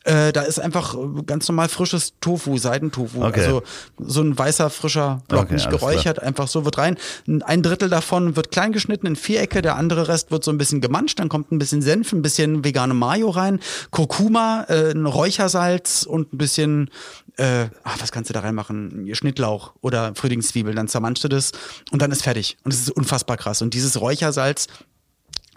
[0.03, 3.23] Äh, da ist einfach äh, ganz normal frisches Tofu, Seidentofu.
[3.23, 3.39] Okay.
[3.39, 3.63] Also
[3.99, 6.97] so ein weißer, frischer Block, Okay, nicht geräuchert, einfach so wird rein.
[7.43, 10.81] Ein Drittel davon wird klein geschnitten in Vierecke, der andere Rest wird so ein bisschen
[10.81, 13.59] gemanscht, dann kommt ein bisschen Senf, ein bisschen vegane Mayo rein,
[13.91, 16.89] Kurkuma, äh, ein Räuchersalz und ein bisschen,
[17.37, 19.09] äh, ach, was kannst du da reinmachen?
[19.13, 21.51] Schnittlauch oder Frühlingszwiebel, dann zermanschst du das
[21.91, 22.57] und dann ist fertig.
[22.63, 23.61] Und es ist unfassbar krass.
[23.61, 24.67] Und dieses Räuchersalz,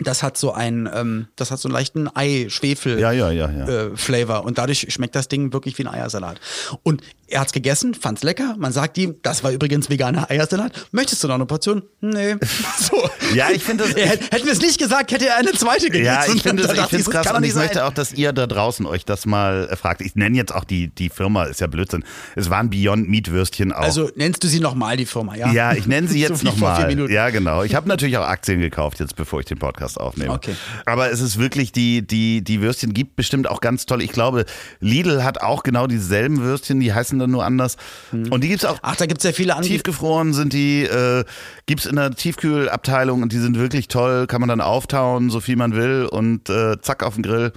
[0.00, 3.96] das hat so einen, ähm, das hat so einen leichten Ei-Schwefel Ja, ja, ja, äh,
[3.96, 6.40] Flavor und dadurch schmeckt das Ding wirklich wie ein Eiersalat.
[6.82, 8.55] Und er hat's gegessen, fand's lecker.
[8.59, 10.73] Man sagt ihm, das war übrigens veganer Eiersalat.
[10.93, 11.83] Möchtest du noch eine Portion?
[12.01, 12.37] Nee.
[12.79, 13.09] so.
[13.35, 16.05] Ja, ich finde das- hätt- hätten wir es nicht gesagt, hätte er eine zweite gegessen.
[16.05, 18.33] Ja, ich finde Da es ich find's das krass und ich möchte auch, dass ihr
[18.33, 20.01] da draußen euch das mal äh, fragt.
[20.03, 22.05] Ich nenne jetzt auch die, die Firma, ist ja Blödsinn.
[22.37, 23.81] Es waren Beyond Meat Würstchen auch.
[23.81, 25.51] Also nennst du sie nochmal, die Firma, ja?
[25.53, 27.11] ja, ich nenne sie jetzt so nochmal.
[27.11, 27.62] Ja, genau.
[27.65, 30.33] Ich habe natürlich auch Aktien gekauft, jetzt bevor ich den Podcast aufnehme.
[30.33, 30.55] Okay.
[30.85, 34.03] Aber es ist wirklich, die, die, die Würstchen gibt bestimmt auch ganz toll.
[34.03, 34.45] Ich glaube,
[34.81, 37.76] Lidl hat auch genau dieselben Würstchen, die heißen dann nur anders.
[38.11, 38.31] Hm.
[38.33, 39.70] Und die gibt's auch Ach, da gibt's ja viele andere.
[39.72, 41.24] Tiefgefroren sind die, äh,
[41.66, 45.57] gibt's in der Tiefkühlabteilung und die sind wirklich toll, kann man dann auftauen, so viel
[45.57, 47.52] man will und äh, zack auf den Grill.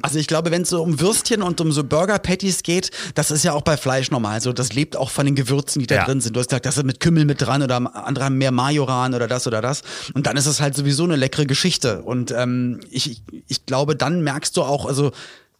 [0.00, 3.44] Also ich glaube, wenn es so um Würstchen und um so Burger-Patties geht, das ist
[3.44, 4.54] ja auch bei Fleisch normal so.
[4.54, 6.04] Das lebt auch von den Gewürzen, die da Ja.
[6.06, 6.34] drin sind.
[6.34, 9.28] Du hast gesagt, das ist mit Kümmel mit dran oder andere haben mehr Majoran oder
[9.28, 9.82] das oder das.
[10.14, 12.00] Und dann ist es halt sowieso eine leckere Geschichte.
[12.00, 15.12] Und ähm, ich, ich glaube, dann merkst du auch, also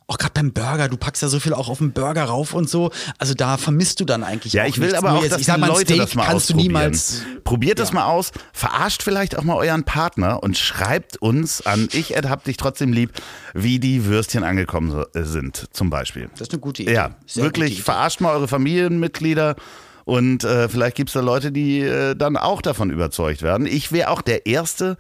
[0.09, 2.71] auch gerade beim Burger, du packst ja so viel auch auf den Burger rauf und
[2.71, 2.91] so.
[3.19, 5.59] Also da vermisst du dann eigentlich Ja, ich will aber auch, jetzt, dass ich sag
[5.59, 7.23] mal, Leute Steak das mal kannst du niemals.
[7.43, 7.97] Probiert das Ja.
[7.97, 12.57] mal aus, verarscht vielleicht auch mal euren Partner und schreibt uns an ich hab dich
[12.57, 13.11] trotzdem lieb,
[13.53, 16.29] wie die Würstchen angekommen äh, sind, zum Beispiel.
[16.33, 16.95] Das ist eine gute Idee.
[16.95, 17.83] Ja, Sehr wirklich, Idee.
[17.83, 19.57] verarscht mal eure Familienmitglieder
[20.05, 23.67] und äh, vielleicht gibt's da Leute, die äh, dann auch davon überzeugt werden.
[23.67, 24.97] Ich wäre auch der Erste,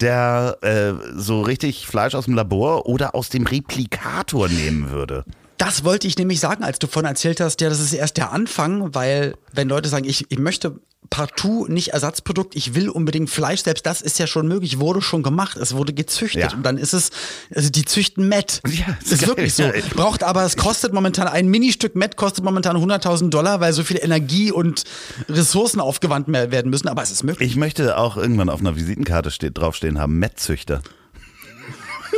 [0.00, 5.24] der äh, so richtig Fleisch aus dem Labor oder aus dem Replikator nehmen würde.
[5.58, 8.30] Das wollte ich nämlich sagen, als du vorhin erzählt hast, ja, das ist erst der
[8.30, 10.78] Anfang, weil wenn Leute sagen, ich, ich möchte
[11.10, 15.22] partout nicht Ersatzprodukt, ich will unbedingt Fleisch, selbst das ist ja schon möglich, wurde schon
[15.22, 16.56] gemacht, es wurde gezüchtet Ja.
[16.56, 17.10] und dann ist es,
[17.54, 18.60] also die züchten Met.
[18.70, 19.70] Ja, das ist ist wirklich so.
[19.94, 23.98] Braucht aber, es kostet momentan, ein Ministück Met kostet momentan 100.000 Dollar, weil so viel
[24.02, 24.84] Energie und
[25.28, 27.50] Ressourcen aufgewandt werden müssen, aber es ist möglich.
[27.50, 30.82] Ich möchte auch irgendwann auf einer Visitenkarte steht, draufstehen haben, Mettzüchter.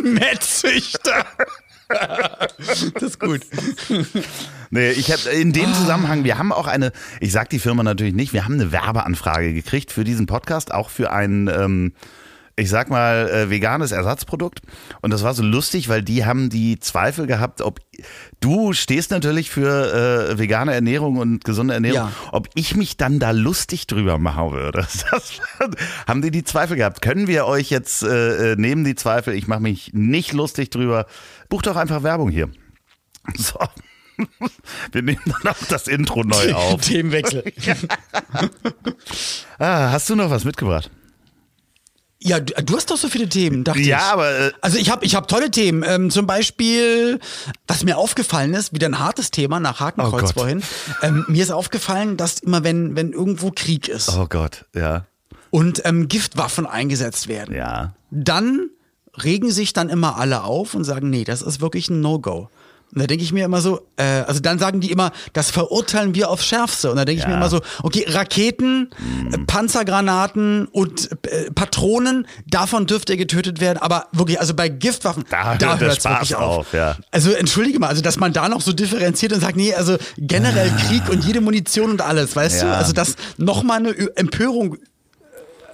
[0.03, 1.25] Metzüchter.
[2.59, 3.41] das ist gut.
[4.71, 8.13] Nee, ich habe in dem Zusammenhang, wir haben auch eine, ich sag die Firma natürlich
[8.13, 11.95] nicht, wir haben eine Werbeanfrage gekriegt für diesen Podcast, auch für ein, ähm,
[12.55, 14.61] ich sag mal, äh, veganes Ersatzprodukt.
[15.01, 17.79] Und das war so lustig, weil die haben die Zweifel gehabt, ob
[18.41, 22.13] du stehst natürlich für äh, vegane Ernährung und gesunde Ernährung, Ja.
[22.33, 24.87] ob ich mich dann da lustig drüber machen würde.
[25.11, 25.31] Das
[26.07, 27.01] haben die die Zweifel gehabt.
[27.01, 29.33] Können wir euch jetzt äh, äh, nehmen die Zweifel?
[29.35, 31.07] Ich mache mich nicht lustig drüber.
[31.49, 32.49] Buch doch einfach Werbung hier.
[33.37, 33.59] So.
[34.91, 36.81] Wir nehmen dann auch das Intro neu auf.
[36.81, 37.45] Themenwechsel.
[39.59, 40.91] Ah, hast du noch was mitgebracht?
[42.21, 43.87] Ja, du, du hast doch so viele Themen, dachte ich.
[43.87, 45.85] Ja, aber äh, Also ich habe ich hab tolle Themen.
[45.87, 47.21] Ähm, zum Beispiel,
[47.69, 50.35] was mir aufgefallen ist, wieder ein hartes Thema nach Oh Hakenkreuz Gott.
[50.35, 50.63] vorhin.
[51.03, 55.07] Ähm, mir ist aufgefallen, dass immer, wenn, wenn irgendwo Krieg ist oh Gott, ja,
[55.51, 57.95] und ähm, Giftwaffen eingesetzt werden, ja.
[58.11, 58.69] dann
[59.25, 62.49] regen sich dann immer alle auf und sagen, nee, das ist wirklich ein No-Go.
[62.95, 66.15] Und da denke ich mir immer so, äh, also dann sagen die immer, das verurteilen
[66.15, 66.91] wir aufs Schärfste.
[66.91, 67.29] Und da denke ich Ja.
[67.29, 69.35] mir immer so, okay, Raketen, Mhm.
[69.35, 73.79] äh, Panzergranaten und äh, Patronen, davon dürft ihr getötet werden.
[73.79, 76.59] Aber wirklich, also bei Giftwaffen, Da da, hört Spaß wirklich auf.
[76.61, 76.97] auf, ja.
[77.11, 80.71] Also entschuldige mal, also dass man da noch so differenziert und sagt, nee, also generell
[80.71, 82.67] Krieg und jede Munition und alles, weißt du?
[82.67, 82.73] Ja.
[82.75, 84.79] Also dass nochmal eine Empörung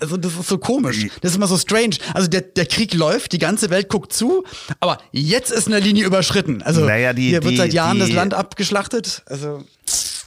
[0.04, 1.06] also das ist so komisch.
[1.20, 1.96] Das ist immer so strange.
[2.14, 4.44] Also der, der Krieg läuft, die ganze Welt guckt zu,
[4.80, 6.62] aber jetzt ist eine Linie überschritten.
[6.62, 9.22] Also Naja, die- hier wird die- seit Jahren die- das Land abgeschlachtet.
[9.26, 9.64] Also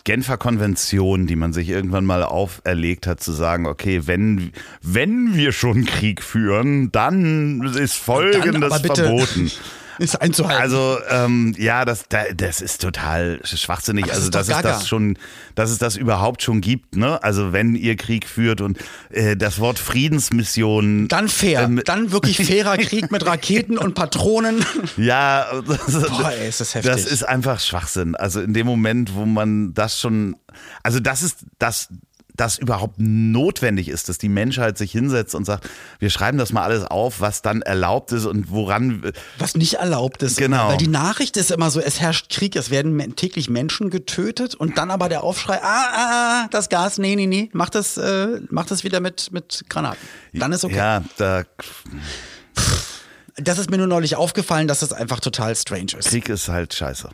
[0.03, 5.51] Genfer Konvention, die man sich irgendwann mal auferlegt hat, zu sagen, okay, wenn, wenn wir
[5.51, 9.51] schon Krieg führen, dann ist Folgendes aber bitte- verboten.
[9.99, 10.61] Ist einzuhalten.
[10.61, 14.05] Also ähm, ja, das, da- das ist total schwachsinnig.
[14.05, 15.17] Das also dass es das schon,
[15.55, 16.95] dass es das überhaupt schon gibt.
[16.95, 17.21] Ne?
[17.23, 18.77] Also wenn ihr Krieg führt und
[19.09, 21.07] äh, das Wort Friedensmission.
[21.07, 21.61] dann fair.
[21.61, 24.63] ähm, dann wirklich fairer Krieg mit Raketen und Patronen.
[24.97, 26.91] Ja, das, Boah, ey, ist das heftig.
[26.91, 28.15] das ist einfach Schwachsinn.
[28.15, 30.35] Also in dem Moment, wo man das schon,
[30.83, 31.89] also das ist das,
[32.37, 35.69] das überhaupt notwendig ist, dass die Menschheit sich hinsetzt und sagt,
[35.99, 39.11] wir schreiben das mal alles auf, was dann erlaubt ist und woran.
[39.39, 40.37] Was nicht erlaubt ist.
[40.37, 40.69] Genau.
[40.69, 44.77] Weil die Nachricht ist immer so, es herrscht Krieg, es werden täglich Menschen getötet und
[44.77, 46.09] dann aber der Aufschrei, ah, ah,
[46.43, 50.07] ah, das Gas, nee, nee, nee, mach das, äh, mach das wieder mit, mit Granaten.
[50.33, 50.75] Dann ist okay.
[50.75, 51.43] Ja, da
[53.35, 56.09] Das ist mir nur neulich aufgefallen, dass das einfach total strange ist.
[56.09, 57.09] Krieg ist halt scheiße.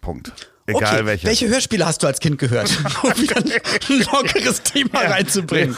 [0.00, 0.55] Punkt.
[0.66, 1.28] Egal okay, welcher.
[1.28, 2.70] welche Hörspiele hast du als Kind gehört?
[3.02, 5.76] Um wieder ein lockeres Thema reinzubringen.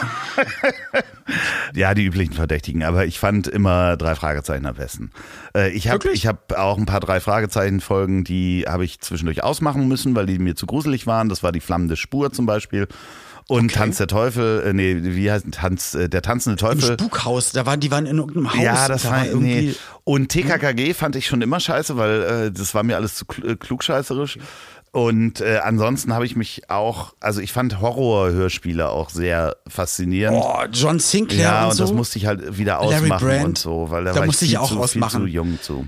[1.75, 5.11] Ja, die üblichen Verdächtigen, aber ich fand immer drei Fragezeichen am besten.
[5.55, 9.89] Äh, ich habe hab auch ein paar drei Fragezeichen Folgen, die habe ich zwischendurch ausmachen
[9.89, 11.29] müssen, weil die mir zu gruselig waren.
[11.29, 12.89] Das war die flammende Spur zum Beispiel.
[13.49, 16.99] Und Tanz der Teufel, äh, nee, wie heißt Tanz, äh, der tanzende Im Teufel.
[17.01, 18.63] Spukhaus, da waren, die waren in irgendeinem Haus.
[18.63, 19.69] Ja, das da war irgendwie.
[19.69, 19.75] nee.
[20.05, 23.57] Und TKKG fand ich schon immer scheiße, weil äh, das war mir alles zu kl
[23.57, 24.39] klugscheißerisch.
[24.93, 30.39] Und äh, ansonsten habe ich mich auch, also ich fand Horrorhörspiele auch sehr faszinierend.
[30.43, 31.85] Oh, John Sinclair Ja, und und so.
[31.85, 34.59] das musste ich halt wieder ausmachen und so, weil da, Da war musste ich, ich
[34.59, 35.23] auch zu, ausmachen.
[35.23, 35.87] Viel zu jung zu.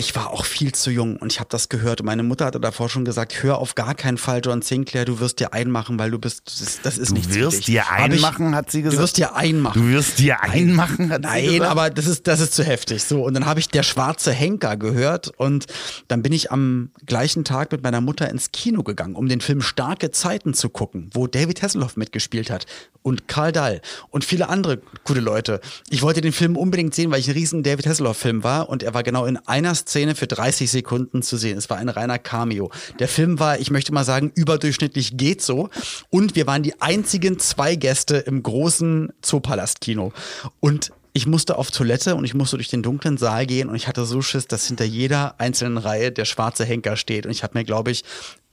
[0.00, 2.00] Ich war auch viel zu jung und ich habe das gehört.
[2.00, 5.20] Und meine Mutter hatte davor schon gesagt, hör auf gar keinen Fall John Sinclair, du
[5.20, 8.08] wirst dir einmachen, weil du bist, das ist, das ist Du nichts wirst dir Hab
[8.08, 9.02] ich- einmachen, hat sie Du gesagt.
[9.02, 9.78] wirst dir einmachen.
[9.82, 11.70] Du wirst dir einmachen, hat sie Nein, gesagt.
[11.70, 13.04] aber das ist, das ist zu heftig.
[13.04, 15.66] So, und dann habe ich der schwarze Henker gehört und
[16.08, 19.60] dann bin ich am gleichen Tag mit meiner Mutter ins Kino gegangen, um den Film
[19.60, 22.64] Starke Zeiten zu gucken, wo David Hasselhoff mitgespielt hat
[23.02, 25.60] und Karl Dahl und viele andere gute Leute.
[25.90, 28.94] Ich wollte den Film unbedingt sehen, weil ich ein riesen David Hasselhoff-Film war und er
[28.94, 31.58] war genau in einer Szene für 30 Sekunden zu sehen.
[31.58, 32.70] Es war ein reiner Cameo.
[32.98, 35.68] Der Film war, ich möchte mal sagen, überdurchschnittlich geht so
[36.10, 40.12] und wir waren die einzigen zwei Gäste im großen Zoopalast-Kino
[40.60, 43.88] und ich musste auf Toilette und ich musste durch den dunklen Saal gehen und ich
[43.88, 47.26] hatte so Schiss, dass hinter jeder einzelnen Reihe der schwarze Henker steht.
[47.26, 48.04] Und ich habe mir, glaube ich,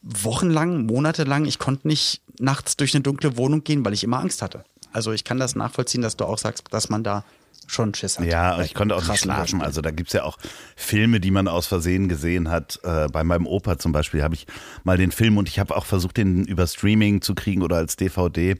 [0.01, 4.41] wochenlang, monatelang, ich konnte nicht nachts durch eine dunkle Wohnung gehen, weil ich immer Angst
[4.41, 4.63] hatte.
[4.91, 7.23] Also ich kann das nachvollziehen, dass du auch sagst, dass man da
[7.65, 8.25] schon Schiss hat.
[8.25, 9.39] Ja, ich konnte auch nicht schlafen.
[9.39, 9.61] Hörspielen.
[9.61, 10.37] Also da gibt's ja auch
[10.75, 12.79] Filme, die man aus Versehen gesehen hat.
[12.83, 14.47] Äh, bei meinem Opa zum Beispiel habe ich
[14.83, 17.95] mal den Film und ich habe auch versucht, den über Streaming zu kriegen oder als
[17.95, 18.59] DVD,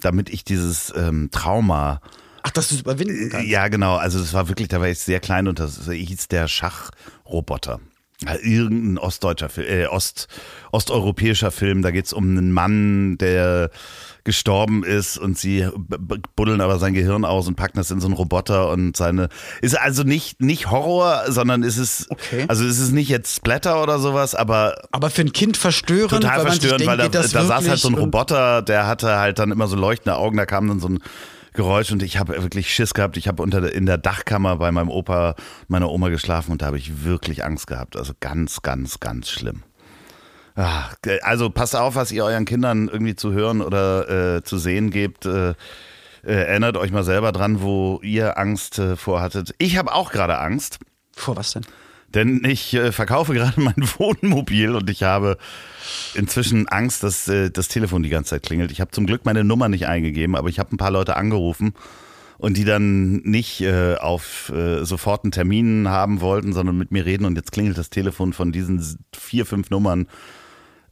[0.00, 2.00] damit ich dieses ähm, Trauma
[2.46, 3.48] Ach, dass du es überwinden kannst.
[3.48, 3.96] Ja, genau.
[3.96, 7.80] Also das war wirklich, da war ich sehr klein und das hieß der Schachroboter.
[8.26, 10.28] Ja, Irgendein ostdeutscher Film, äh, Ost,
[10.72, 11.82] osteuropäischer Film.
[11.82, 13.70] Da geht's um einen Mann, der
[14.24, 15.68] gestorben ist und sie
[16.34, 19.28] buddeln aber sein Gehirn aus und packen das in so einen Roboter und seine
[19.60, 22.46] ist also nicht nicht Horror, sondern ist es Okay.
[22.48, 26.38] also ist es nicht jetzt Splatter oder sowas, aber Aber für ein Kind verstörend, total
[26.38, 29.38] weil verstörend, denkt, weil da, geht da saß halt so ein Roboter, der hatte halt
[29.38, 31.00] dann immer so leuchtende Augen, da kam dann so ein
[31.54, 33.16] Geräusch und ich habe wirklich Schiss gehabt.
[33.16, 35.36] Ich habe unter in der Dachkammer bei meinem Opa,
[35.68, 37.96] meiner Oma geschlafen und da habe ich wirklich Angst gehabt.
[37.96, 39.62] Also ganz, ganz, ganz schlimm.
[40.56, 40.90] Ah,
[41.22, 45.26] Also passt auf, was ihr euren Kindern irgendwie zu hören oder äh, zu sehen gebt.
[45.26, 45.54] Äh, äh,
[46.32, 49.54] erinnert euch mal selber dran, wo ihr Angst äh, vorhattet.
[49.58, 50.78] Ich habe auch gerade Angst.
[51.14, 51.64] Vor was denn?
[52.14, 55.36] Denn ich äh, verkaufe gerade mein Wohnmobil und ich habe
[56.14, 58.70] inzwischen Angst, dass äh, das Telefon die ganze Zeit klingelt.
[58.70, 61.74] Ich habe zum Glück meine Nummer nicht eingegeben, aber ich habe ein paar Leute angerufen
[62.38, 67.04] und die dann nicht äh, auf äh, sofort einen Termin haben wollten, sondern mit mir
[67.04, 68.82] reden und jetzt klingelt das Telefon von diesen
[69.16, 70.06] vier, fünf Nummern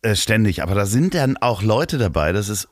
[0.03, 0.63] äh, ständig.
[0.63, 2.69] Aber da sind dann auch Leute dabei, das ist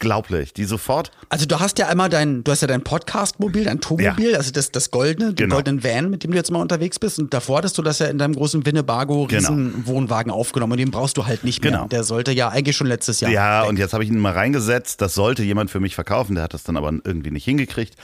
[0.00, 3.80] unglaublich, die sofort Also du hast ja einmal dein, du hast ja dein Podcast-Mobil, dein
[3.80, 5.56] Tourmobil, also das, das goldene, den Genau.
[5.56, 7.18] goldenen Van, mit dem du jetzt mal unterwegs bist.
[7.18, 9.38] Und davor hattest du das ja in deinem großen Winnebago Genau.
[9.50, 10.72] riesen Wohnwagen aufgenommen.
[10.72, 11.72] Und den brauchst du halt nicht mehr.
[11.72, 11.86] Genau.
[11.88, 13.30] Der sollte ja eigentlich schon letztes Jahr.
[13.30, 13.68] Ja, weg.
[13.68, 15.00] und jetzt habe ich ihn mal reingesetzt.
[15.02, 16.34] Das sollte jemand für mich verkaufen.
[16.34, 17.94] Der hat das dann aber irgendwie nicht hingekriegt.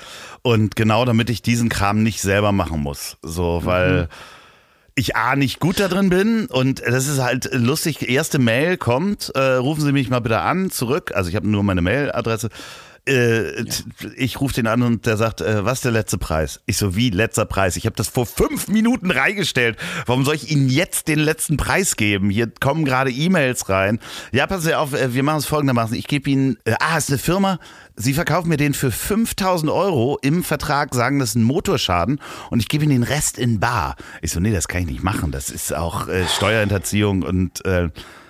[0.42, 3.16] Und genau damit ich diesen Kram nicht selber machen muss.
[3.22, 4.08] So, weil
[4.96, 8.08] ich A, nicht gut da drin bin und das ist halt lustig.
[8.08, 11.12] Erste Mail kommt, äh, rufen Sie mich mal bitte an, zurück.
[11.14, 12.48] Also ich habe nur meine Mailadresse.
[13.08, 13.74] Äh, ja.
[14.16, 16.60] Ich rufe den an und der sagt, äh, was ist der letzte Preis?
[16.66, 17.76] Ich so, wie letzter Preis?
[17.76, 19.78] Ich habe das vor fünf Minuten reingestellt.
[20.06, 22.30] Warum soll ich Ihnen jetzt den letzten Preis geben?
[22.30, 24.00] Hier kommen gerade E-Mails rein.
[24.32, 25.96] Ja, passen Sie auf, äh, wir machen es folgendermaßen.
[25.96, 27.60] Ich gebe Ihnen, äh, ah, ist eine Firma,
[27.96, 32.60] Sie verkaufen mir den für 5000 Euro im Vertrag, sagen, das ist ein Motorschaden und
[32.60, 33.96] ich gebe Ihnen den Rest in Bar.
[34.20, 35.32] Ich so, nee, das kann ich nicht machen.
[35.32, 37.88] Das ist auch äh, Steuerhinterziehung und äh,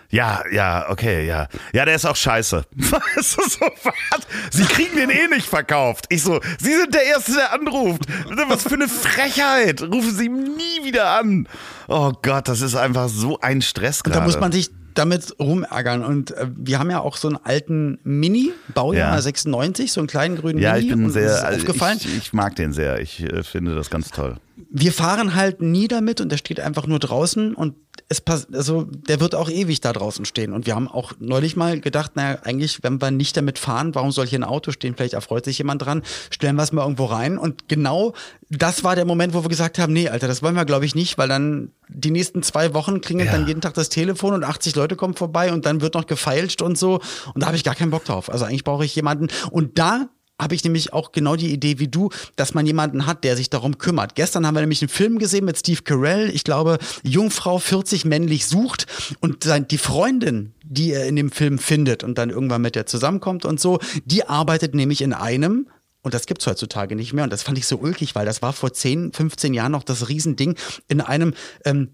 [0.09, 1.49] ja, ja, okay, ja.
[1.73, 2.65] Ja, der ist auch scheiße.
[3.21, 3.43] So,
[3.83, 4.27] was?
[4.51, 6.07] Sie kriegen den eh nicht verkauft.
[6.11, 8.03] Ich so, Sie sind der Erste, der anruft.
[8.49, 9.83] Was für eine Frechheit.
[9.83, 11.49] Rufen Sie nie wieder an.
[11.89, 14.21] Oh Gott, das ist einfach so ein Stress gerade.
[14.21, 16.05] Da muss man sich damit rumärgern.
[16.05, 19.21] Und äh, wir haben ja auch so einen alten Mini, Baujahr ja.
[19.21, 20.87] 96, so einen kleinen grünen ja, Mini.
[20.87, 21.99] Ja, ich bin sehr, also aufgefallen.
[22.01, 23.01] Ich, ich, mag den sehr.
[23.01, 24.37] Ich äh, finde das ganz toll.
[24.71, 27.75] Wir fahren halt nie damit und der steht einfach nur draußen und
[28.09, 30.53] es passt, also der wird auch ewig da draußen stehen.
[30.53, 34.13] Und wir haben auch neulich mal gedacht, naja, eigentlich, wenn wir nicht damit fahren, warum
[34.13, 34.95] soll hier ein Auto stehen?
[34.95, 37.37] Vielleicht erfreut sich jemand dran, stellen wir es mal irgendwo rein.
[37.37, 38.15] Und genau
[38.49, 40.95] das war der Moment, wo wir gesagt haben, nee, Alter, das wollen wir, glaube ich,
[40.95, 43.37] nicht, weil dann die nächsten zwei Wochen klingelt ja.
[43.37, 46.63] dann jeden Tag das Telefon und 80 Leute kommen vorbei und dann wird noch gefeilscht
[46.63, 47.01] und so.
[47.35, 48.31] Und da habe ich gar keinen Bock drauf.
[48.31, 49.29] Also eigentlich brauche ich jemanden.
[49.51, 53.25] Und da habe ich nämlich auch genau die Idee wie du, dass man jemanden hat,
[53.25, 54.15] der sich darum kümmert.
[54.15, 56.31] Gestern haben wir nämlich einen Film gesehen mit Steve Carell.
[56.31, 58.87] Ich glaube, Jungfrau 40 männlich sucht
[59.21, 63.45] und die Freundin, die er in dem Film findet und dann irgendwann mit der zusammenkommt
[63.45, 65.69] und so, die arbeitet nämlich in einem
[66.03, 67.25] und das gibt's heutzutage nicht mehr.
[67.25, 70.09] Und das fand ich so ulkig, weil das war vor 10, 15 Jahren noch das
[70.09, 70.55] Riesending
[70.87, 71.89] in einem, ähm,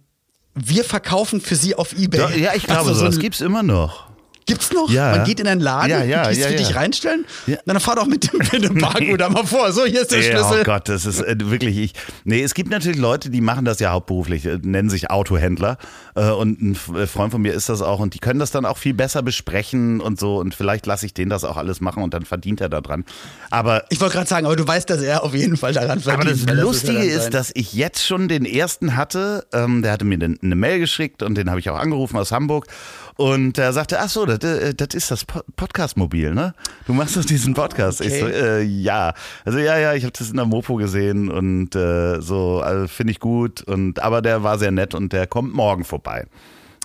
[0.55, 2.39] wir verkaufen für sie auf Ebay.
[2.39, 4.12] Ja, ich glaube, also so, das gibt's immer noch.
[4.53, 4.91] Gibt's noch?
[4.91, 5.17] Ja.
[5.17, 7.57] Man geht in einen Laden, ja, ja, und ja, für dich reinstellen, ja.
[7.65, 9.73] dann fahr doch mit dem, mit dem Barcode da mal vor.
[9.73, 10.61] So, hier ist der ja, Schlüssel.
[10.61, 11.93] Oh Gott, das ist äh, wirklich ich.
[12.25, 15.79] Nee, es gibt natürlich Leute, die machen das ja hauptberuflich, äh, nennen sich Autohändler.
[16.15, 18.67] Äh, und ein äh, Freund von mir ist das auch und die können das dann
[18.67, 20.37] auch viel besser besprechen und so.
[20.39, 23.05] Und vielleicht lasse ich den das auch alles machen und dann verdient er da dran.
[23.51, 23.85] Aber.
[23.89, 26.49] Ich wollte gerade sagen, aber du weißt, dass er auf jeden Fall daran verdient.
[26.49, 29.47] Aber das Lustige ist, ist, dass ich jetzt schon den ersten hatte.
[29.53, 32.67] Ähm, der hatte mir eine Mail geschickt und den habe ich auch angerufen aus Hamburg.
[33.17, 36.55] Und er sagte, ach so, das, äh, das ist das Podcast-Mobil, ne?
[36.87, 38.01] Du machst doch diesen Podcast.
[38.01, 38.11] Okay.
[38.11, 39.15] Ich so, äh, ja.
[39.45, 43.13] Also ja, ja, ich habe das in der Mopo gesehen und äh, so, also, finde
[43.13, 43.63] ich gut.
[43.63, 46.27] Und aber der war sehr nett und der kommt morgen vorbei.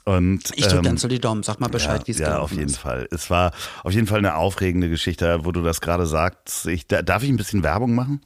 [0.04, 2.28] Und, ich drücke ähm, ganz so die Daumen, sag mal Bescheid, ja, wie es geht.
[2.28, 2.78] Ja, auf jeden ist.
[2.78, 3.10] Fall.
[3.12, 3.52] Es war
[3.84, 6.66] auf jeden Fall eine aufregende Geschichte, wo du das gerade sagst.
[6.68, 8.22] Ich, darf ich ein bisschen Werbung machen?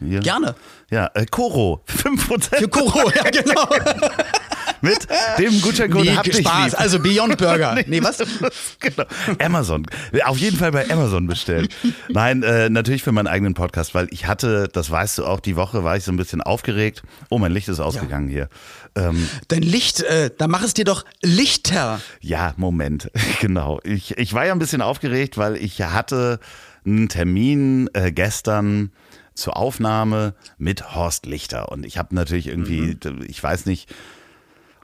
[0.00, 0.20] Hier?
[0.20, 0.56] Gerne.
[0.90, 2.56] Ja, äh, Koro, 5%.
[2.56, 3.68] Für Koro, ja genau.
[4.86, 5.06] mit
[5.38, 6.80] dem Gutscheincode nee, hab Spaß, lieb.
[6.80, 7.74] also Beyond Burger.
[7.76, 8.18] nee, nee was?
[8.80, 9.04] genau.
[9.38, 9.86] Amazon.
[10.24, 11.68] Auf jeden Fall bei Amazon bestellen.
[12.08, 15.56] Nein, äh, natürlich für meinen eigenen Podcast, weil ich hatte, das weißt du auch, die
[15.56, 17.02] Woche war ich so ein bisschen aufgeregt.
[17.28, 18.34] Oh, mein Licht ist ausgegangen ja.
[18.34, 18.48] hier.
[18.96, 22.00] Ähm, Dein Licht, äh, da mach es dir doch lichter.
[22.20, 23.10] Ja, Moment.
[23.40, 23.80] genau.
[23.84, 26.40] Ich, ich war ja ein bisschen aufgeregt, weil ich hatte
[26.84, 28.92] einen Termin äh, gestern
[29.34, 31.70] zur Aufnahme mit Horst Lichter.
[31.70, 33.24] Und ich habe natürlich irgendwie, mhm.
[33.26, 33.94] ich weiß nicht,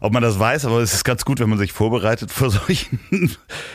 [0.03, 2.99] ob man das weiß, aber es ist ganz gut, wenn man sich vorbereitet vor solchen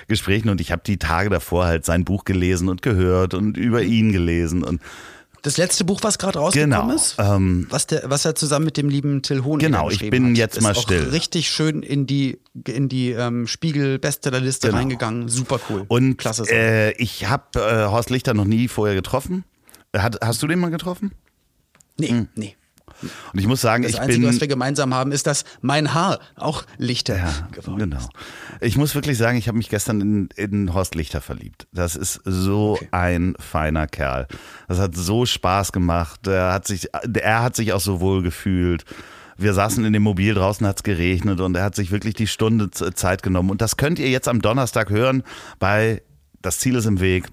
[0.07, 0.49] Gesprächen.
[0.49, 4.11] Und ich habe die Tage davor halt sein Buch gelesen und gehört und über ihn
[4.11, 4.81] gelesen und
[5.43, 8.75] das letzte Buch, was gerade rausgekommen genau, ist, ähm, was, der, was er zusammen mit
[8.75, 11.09] dem lieben Till Hohn Genau, ich bin hat, jetzt mal ist still.
[11.09, 14.79] richtig schön in die in die ähm, Spiegel Bestsellerliste genau.
[14.79, 15.29] reingegangen.
[15.29, 15.85] Super cool.
[15.87, 16.43] Und Klasse.
[16.49, 19.45] Äh, ich habe äh, Horst Lichter noch nie vorher getroffen.
[19.95, 21.11] Hat, hast du den mal getroffen?
[21.97, 22.27] Nee, hm.
[22.35, 22.57] nee.
[23.33, 24.29] Und ich muss sagen, das ich Einzige, bin.
[24.29, 27.97] was wir gemeinsam haben, ist, dass mein Haar auch Lichter ja, geworden genau.
[27.97, 28.09] ist.
[28.61, 31.67] Ich muss wirklich sagen, ich habe mich gestern in, in Horst Lichter verliebt.
[31.71, 32.87] Das ist so okay.
[32.91, 34.27] ein feiner Kerl.
[34.67, 36.25] Das hat so Spaß gemacht.
[36.27, 38.85] Er hat sich, er hat sich auch so wohl gefühlt
[39.37, 42.27] wir saßen in dem Mobil, draußen hat es geregnet und er hat sich wirklich die
[42.27, 43.51] Stunde Zeit genommen.
[43.51, 45.23] Und das könnt ihr jetzt am Donnerstag hören
[45.59, 46.01] bei
[46.41, 47.25] Das Ziel ist im Weg.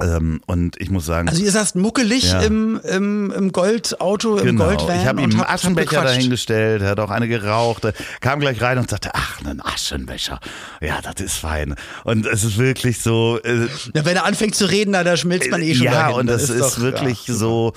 [0.00, 1.28] Ähm, und ich muss sagen.
[1.28, 2.40] Also ihr saßt muckelig ja.
[2.40, 4.66] im, im, im Goldauto, im genau.
[4.66, 5.00] Goldvan.
[5.00, 7.86] Ich habe ihm einen Aschenbecher dahingestellt, er hat auch eine geraucht,
[8.20, 10.40] kam gleich rein und sagte, ach, ein Aschenbecher.
[10.80, 11.74] Ja, das ist fein.
[12.04, 13.38] Und es ist wirklich so.
[13.42, 15.84] Äh, ja, wenn er anfängt zu reden, da schmilzt man eh schon.
[15.84, 16.20] Ja, dahin.
[16.20, 17.72] und das, das ist, ist doch, wirklich ja, so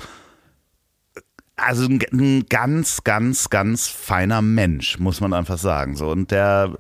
[1.58, 5.96] also ein ganz, ganz, ganz feiner Mensch, muss man einfach sagen.
[5.96, 6.76] So und der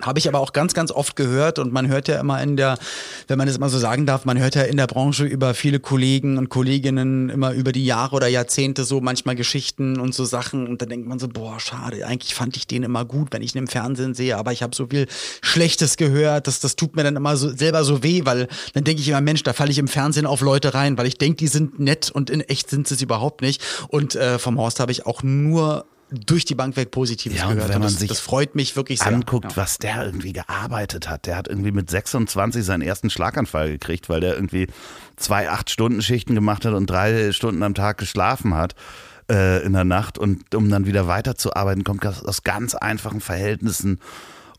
[0.00, 2.78] habe ich aber auch ganz, ganz oft gehört und man hört ja immer in der,
[3.26, 5.80] wenn man es mal so sagen darf, man hört ja in der Branche über viele
[5.80, 10.68] Kollegen und Kolleginnen immer über die Jahre oder Jahrzehnte so manchmal Geschichten und so Sachen
[10.68, 13.54] und dann denkt man so, boah, schade, eigentlich fand ich den immer gut, wenn ich
[13.56, 15.08] ihn im Fernsehen sehe, aber ich habe so viel
[15.42, 19.02] Schlechtes gehört, dass das tut mir dann immer so selber so weh, weil dann denke
[19.02, 21.48] ich immer, Mensch, da falle ich im Fernsehen auf Leute rein, weil ich denke, die
[21.48, 24.80] sind nett und in echt sind sie es überhaupt nicht und und äh, vom Horst
[24.80, 28.08] habe ich auch nur durch die Bank weg Positives Ja, gehört wenn man Das, sich
[28.10, 29.08] das freut mich wirklich sehr.
[29.08, 29.56] anguckt, ja.
[29.56, 31.24] was der irgendwie gearbeitet hat.
[31.26, 34.68] Der hat irgendwie mit 26 seinen ersten Schlaganfall gekriegt, weil der irgendwie
[35.16, 38.74] zwei Acht-Stunden-Schichten gemacht hat und drei Stunden am Tag geschlafen hat
[39.30, 40.18] äh, in der Nacht.
[40.18, 43.98] Und um dann wieder weiterzuarbeiten, kommt aus ganz einfachen Verhältnissen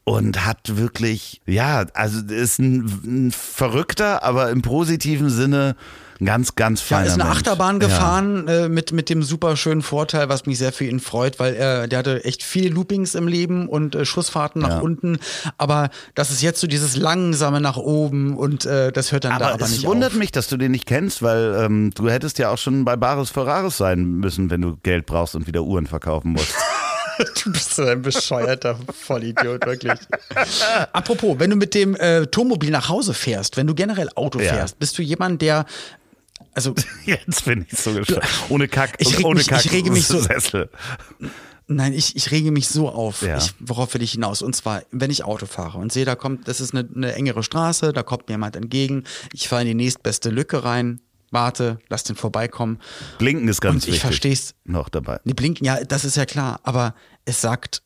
[0.06, 5.76] und hat wirklich, ja, also ist ein, ein Verrückter, aber im positiven Sinne
[6.24, 7.38] ganz, ganz Ja, feiner ist eine Mensch.
[7.40, 7.88] Achterbahn Ja.
[7.88, 11.56] gefahren äh, mit, mit dem super schönen Vorteil, was mich sehr für ihn freut, weil
[11.56, 14.80] er, der hatte echt viele Loopings im Leben und äh, Schussfahrten nach Ja.
[14.80, 15.18] unten.
[15.58, 19.46] Aber das ist jetzt so dieses langsame nach oben und äh, das hört dann da
[19.48, 20.18] Aber aber es nicht wundert auf.
[20.20, 23.32] mich, dass du den nicht kennst, weil ähm, du hättest ja auch schon bei Bares
[23.32, 26.54] Ferraris sein müssen, wenn du Geld brauchst und wieder Uhren verkaufen musst.
[27.44, 30.00] Du bist so ein bescheuerter Vollidiot, wirklich.
[30.94, 34.54] Apropos, wenn du mit dem äh, Turmmobil nach Hause fährst, wenn du generell Auto Ja.
[34.54, 35.66] fährst, bist du jemand, der
[36.54, 36.74] also
[37.06, 38.26] Jetzt bin ich so gespannt.
[38.50, 40.70] Ohne Kack, Ich reg ohne mich- Kack ich rege mich so- Sessel.
[41.68, 43.24] Nein, ich, ich rege mich so auf.
[43.24, 43.38] Ja.
[43.38, 44.44] Ich, worauf will ich hinaus?
[44.44, 47.42] Und zwar, wenn ich Auto fahre und sehe, da kommt, das ist eine, eine engere
[47.42, 49.04] Straße, da kommt mir jemand entgegen,
[49.34, 51.02] ich fahre in die nächstbeste Lücke rein,
[51.36, 52.80] warte, lass den vorbeikommen.
[53.20, 54.56] Blinken ist ganz Und ich versteh's.
[54.64, 55.20] Noch dabei.
[55.26, 57.84] Die blinken, ja, das ist ja klar, aber es sagt,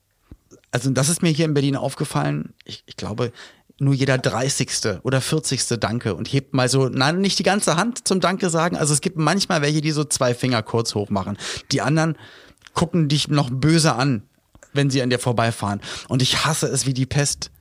[0.72, 3.34] also das ist mir hier in Berlin aufgefallen, ich, ich glaube,
[3.80, 4.70] nur jeder 30.
[5.04, 5.80] oder 40.
[5.80, 8.78] Danke und hebt mal so, nein, nicht die ganze Hand zum Danke sagen.
[8.78, 11.38] Also es gibt manchmal welche, die so zwei Finger kurz hoch machen.
[11.72, 12.18] Die anderen
[12.74, 14.24] gucken dich noch böse an,
[14.74, 15.82] wenn sie an dir vorbeifahren.
[16.08, 17.52] Und ich hasse es wie die Pest,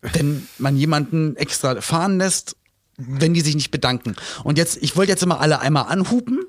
[0.00, 2.56] wenn man jemanden extra fahren lässt
[2.96, 4.14] wenn die sich nicht bedanken.
[4.44, 6.40] Und jetzt, ich wollte jetzt immer alle einmal anhupen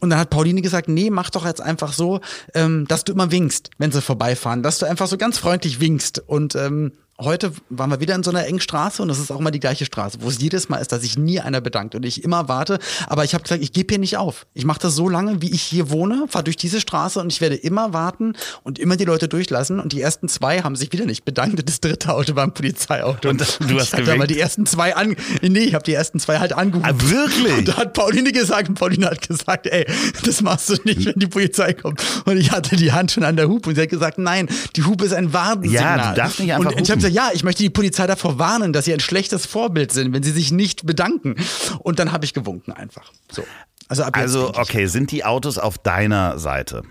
[0.00, 2.20] und dann hat Pauline gesagt, nee, mach doch jetzt einfach so,
[2.54, 6.22] ähm, dass du immer winkst, wenn sie vorbeifahren, dass du einfach so ganz freundlich winkst.
[6.26, 9.40] Und ähm, heute waren wir wieder in so einer engen Straße und das ist auch
[9.40, 12.04] immer die gleiche Straße, wo es jedes Mal ist, dass sich nie einer bedankt und
[12.04, 12.78] ich immer warte.
[13.06, 14.46] Aber ich habe gesagt, ich gebe hier nicht auf.
[14.54, 17.40] Ich mache das so lange, wie ich hier wohne, fahre durch diese Straße und ich
[17.40, 19.80] werde immer warten und immer die Leute durchlassen.
[19.80, 21.66] Und die ersten zwei haben sich wieder nicht bedankt.
[21.66, 23.28] Das dritte Auto war ein Polizeiauto.
[23.28, 25.16] Und du hast ich aber die ersten zwei an.
[25.42, 26.86] Nee, ich habe die ersten zwei halt angeguckt.
[26.86, 27.58] Ah, wirklich?
[27.58, 29.86] Und da hat Pauline gesagt, und Pauline hat gesagt, ey,
[30.24, 32.02] das machst du nicht, wenn die Polizei kommt.
[32.24, 34.84] Und ich hatte die Hand schon an der Hupe und sie hat gesagt, nein, die
[34.84, 35.98] Hupe ist ein Warnsignal.
[35.98, 36.72] Ja, du darfst nicht einfach
[37.06, 40.22] Gesagt, ja, ich möchte die Polizei davor warnen, dass sie ein schlechtes Vorbild sind, wenn
[40.22, 41.36] sie sich nicht bedanken.
[41.80, 43.12] Und dann habe ich gewunken einfach.
[43.30, 43.44] So.
[43.88, 46.82] Also Also, okay, sind die Autos auf deiner Seite?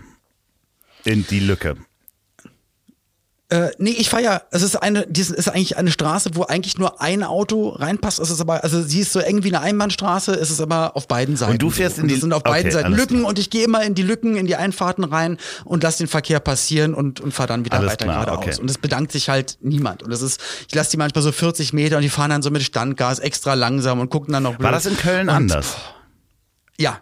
[1.04, 1.76] In die Lücke.
[3.48, 6.78] Äh, nee, ich fahre ja, es ist eine, das ist eigentlich eine Straße, wo eigentlich
[6.78, 8.18] nur ein Auto reinpasst.
[8.18, 11.06] Es ist aber, also sie ist so eng wie eine Einbahnstraße, es ist aber auf
[11.06, 11.52] beiden Seiten.
[11.52, 12.02] Und du fährst so.
[12.02, 13.28] in die- es sind auf okay, beiden Seiten Lücken klar.
[13.28, 16.40] und ich gehe immer in die Lücken, in die Einfahrten rein und lass den Verkehr
[16.40, 18.46] passieren und, und fahre dann wieder Alles weiter klar, geradeaus.
[18.56, 18.60] okay.
[18.60, 20.02] Und es bedankt sich halt niemand.
[20.02, 22.50] Und das ist, ich lasse die manchmal so 40 Meter und die fahren dann so
[22.50, 24.64] mit Standgas extra langsam und gucken dann noch blöd.
[24.64, 25.76] War das in Köln und, anders?
[26.78, 27.00] Ja,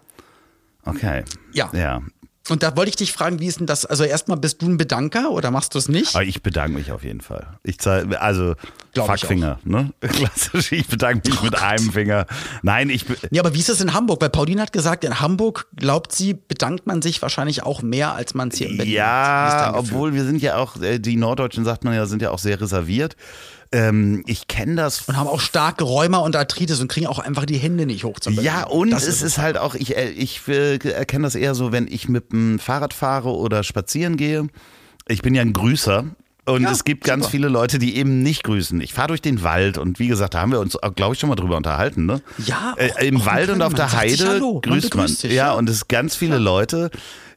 [0.86, 1.24] Okay.
[1.54, 1.70] Ja.
[1.72, 2.02] Ja.
[2.50, 3.86] Und da wollte ich dich fragen, wie ist denn das?
[3.86, 6.14] Also erstmal, bist du ein Bedanker oder machst du es nicht?
[6.14, 7.46] Aber ich bedanke mich auf jeden Fall.
[7.62, 8.54] Ich zeige, also
[8.92, 9.92] Glaub Fuckfinger, ne?
[10.00, 12.26] Klassisch, ich bedanke mich mit einem Finger.
[12.62, 14.20] Nein, ich Ja, aber wie ist das in Hamburg?
[14.20, 18.34] Weil Pauline hat gesagt, in Hamburg, glaubt sie, bedankt man sich wahrscheinlich auch mehr, als
[18.34, 21.84] man es hier in Berlin Ja, obwohl wir sind ja auch, äh, die Norddeutschen sagt
[21.84, 23.16] man ja, sind ja auch sehr reserviert.
[23.74, 27.44] Ähm, ich kenne das Und haben auch starke Rheuma und Arthritis und kriegen auch einfach
[27.44, 30.46] die Hände nicht hoch zum Ja, und Das es ist halt auch, ich, äh, ich
[30.46, 34.46] äh, erkenne das eher so, wenn ich mit dem Fahrrad fahre oder spazieren gehe.
[35.08, 36.04] Ich bin ja ein Grüßer.
[36.46, 37.30] Und Ja, es gibt ganz super.
[37.30, 38.78] viele Leute, die eben nicht grüßen.
[38.82, 41.30] Ich fahre durch den Wald und wie gesagt, da haben wir uns, glaube ich, schon
[41.30, 42.04] mal drüber unterhalten.
[42.04, 42.20] Ne?
[42.44, 45.08] Ja, auch- äh, Im auch Wald und auf der Heide grüßt man.
[45.08, 45.52] sich, ja, ja.
[45.54, 46.90] und es sind ganz viele Leute,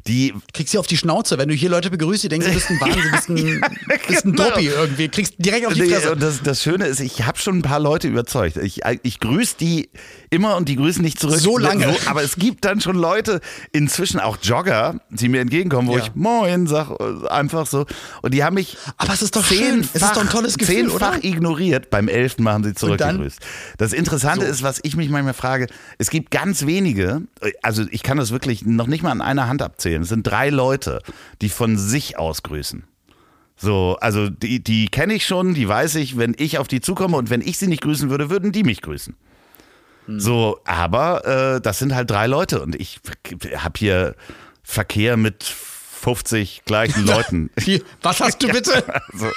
[0.07, 2.69] die Kriegst sie auf die Schnauze, wenn du hier Leute begrüßt, die denken, du bist
[2.69, 3.61] ein Wahnsinn, du bist ein,
[4.07, 4.49] bist ein Genau.
[4.49, 5.07] Dopi irgendwie.
[5.09, 6.11] Kriegst direkt auf die Fresse.
[6.13, 8.57] und das, das Schöne ist, ich habe schon ein paar Leute überzeugt.
[8.57, 9.89] Ich, ich grüße die
[10.29, 11.39] immer und die grüßen nicht zurück.
[11.39, 11.95] So lange.
[12.07, 13.41] aber es gibt dann schon Leute,
[13.71, 16.03] inzwischen auch Jogger, die mir entgegenkommen, wo Ja.
[16.03, 16.89] ich Moin sag,
[17.31, 17.85] einfach so.
[18.21, 19.81] Und die haben mich Aber es ist doch schön.
[19.93, 21.23] Es ist doch ein tolles Gefühl, zehnfach oder?
[21.25, 21.89] ignoriert.
[21.89, 23.39] Beim elften Mal haben sie zurückgegrüßt.
[23.77, 27.21] Das Interessante ist, was ich mich manchmal frage, es gibt ganz wenige,
[27.61, 29.96] also ich kann das wirklich noch nicht mal an einer Hand abzählen.
[30.01, 31.01] Es sind drei Leute,
[31.41, 32.83] die von sich aus grüßen.
[33.55, 37.17] So, also die, die kenne ich schon, die weiß ich, wenn ich auf die zukomme
[37.17, 39.15] und wenn ich sie nicht grüßen würde, würden die mich grüßen.
[40.07, 41.25] So, aber
[41.55, 43.01] äh, das sind halt drei Leute und ich
[43.57, 44.15] habe hier
[44.63, 45.43] Verkehr mit
[46.01, 47.49] 50 gleichen Leuten.
[47.57, 48.83] Wie, was hast du bitte?
[49.13, 49.31] Also,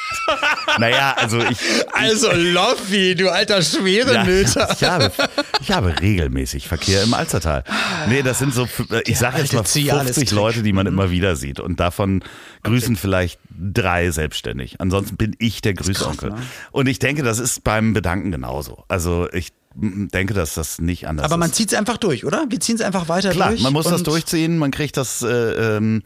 [0.79, 1.59] naja, also ich,
[1.93, 4.69] Also Loffi, du alter ja, Schwerenöter.
[4.73, 5.13] ich, habe,
[5.61, 7.65] ich habe regelmäßig Verkehr im Alzertal.
[8.09, 8.69] Nee, das sind so,
[9.05, 10.37] ich sage jetzt mal Cialis 50 Trick.
[10.37, 11.61] Leute, die man immer wieder sieht.
[11.61, 12.23] Und davon
[12.63, 14.81] grüßen vielleicht drei selbstständig.
[14.81, 16.31] Ansonsten bin ich der Grüßonkel.
[16.31, 16.37] ne?
[16.73, 18.85] Und ich denke, das ist beim Bedanken genauso.
[18.89, 21.57] Also ich denke, dass das nicht anders Aber man ist.
[21.57, 22.47] zieht es einfach durch, oder?
[22.49, 23.62] Wir ziehen es einfach weiter Klar, durch.
[23.62, 26.03] man muss das durchziehen, man kriegt das äh, ähm,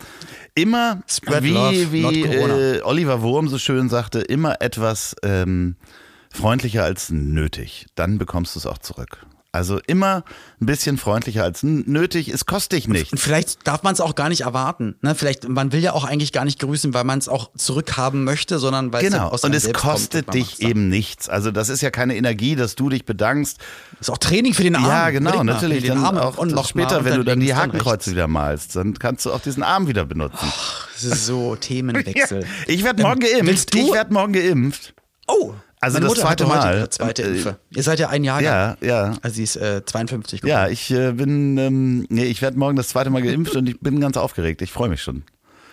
[0.54, 5.76] immer, Spread wie, love, wie äh, Oliver Wurm so schön sagte, immer etwas ähm,
[6.30, 7.86] freundlicher als nötig.
[7.94, 9.24] Dann bekommst du es auch zurück.
[9.54, 10.24] Also immer
[10.60, 12.28] ein bisschen freundlicher als nötig.
[12.28, 13.20] Es kostet dich Und nichts.
[13.22, 14.96] vielleicht darf man es auch gar nicht erwarten.
[15.00, 15.14] Ne?
[15.14, 18.58] Vielleicht, man will ja auch eigentlich gar nicht grüßen, weil man es auch zurückhaben möchte,
[18.58, 19.28] sondern weil Genau.
[19.28, 21.28] es aus Und einem es selbst kommt kostet und macht's dich eben nichts.
[21.28, 23.58] Also das ist ja keine Energie, dass du dich bedankst.
[24.00, 24.86] Ist auch Training für den Arm.
[24.86, 25.84] Ja, genau, mal, natürlich.
[25.84, 28.26] Den Dann Arm auch und noch später, mal wenn du und dann die Hakenkreuze wieder
[28.26, 30.52] malst, dann kannst du auch diesen Arm wieder benutzen.
[30.94, 32.44] Das ist so Themenwechsel.
[32.66, 33.46] Ich werde morgen geimpft.
[33.46, 34.94] willst du- Ich werde morgen geimpft.
[35.28, 36.76] Oh, Also meine das Mutter zweite heute Mal.
[36.78, 37.58] ihre zweite Äh, Impfe.
[37.70, 38.40] Ihr seid ja ein Jahr.
[38.42, 39.14] Ja, ja.
[39.22, 40.72] Also sie ist äh, 52 Ja, geworden.
[40.72, 44.00] ich äh, bin, ähm, nee, ich werde morgen das zweite Mal geimpft und ich bin
[44.00, 44.62] ganz aufgeregt.
[44.62, 45.22] Ich freue mich schon.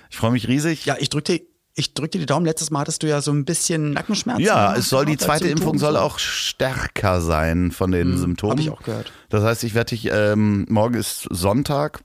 [0.09, 0.85] Ich freue mich riesig.
[0.85, 1.41] Ja, ich drückte
[1.73, 2.45] ich drück dir die Daumen.
[2.45, 4.43] Letztes Mal hattest du ja so ein bisschen Nackenschmerzen.
[4.43, 4.77] Ja, ne?
[4.79, 5.99] es soll die zweite Impfung soll so.
[5.99, 8.57] auch stärker sein von den Symptomen.
[8.57, 9.11] hab ich auch gehört.
[9.29, 12.01] Das heißt, ich werde dich, ähm, morgen ist Sonntag,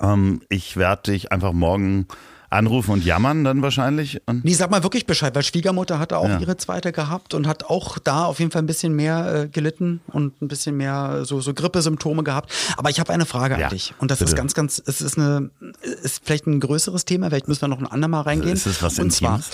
[0.00, 2.08] ähm, ich werde dich einfach morgen
[2.50, 4.20] anrufen und jammern dann wahrscheinlich.
[4.26, 6.38] Und Nee, sag mal wirklich Bescheid, weil Schwiegermutter hatte auch Ja.
[6.40, 10.00] ihre zweite gehabt und hat auch da auf jeden Fall ein bisschen mehr äh, gelitten
[10.08, 12.52] und ein bisschen mehr so, so Grippesymptome gehabt.
[12.76, 13.94] Aber ich habe eine Frage Ja, an dich.
[13.98, 14.32] Und das bitte.
[14.32, 15.50] ist ganz, ganz, es ist eine,
[16.02, 18.52] ist vielleicht ein größeres Thema, vielleicht müssen wir noch ein andermal reingehen.
[18.54, 19.50] Ist es was und zwar, Intimes?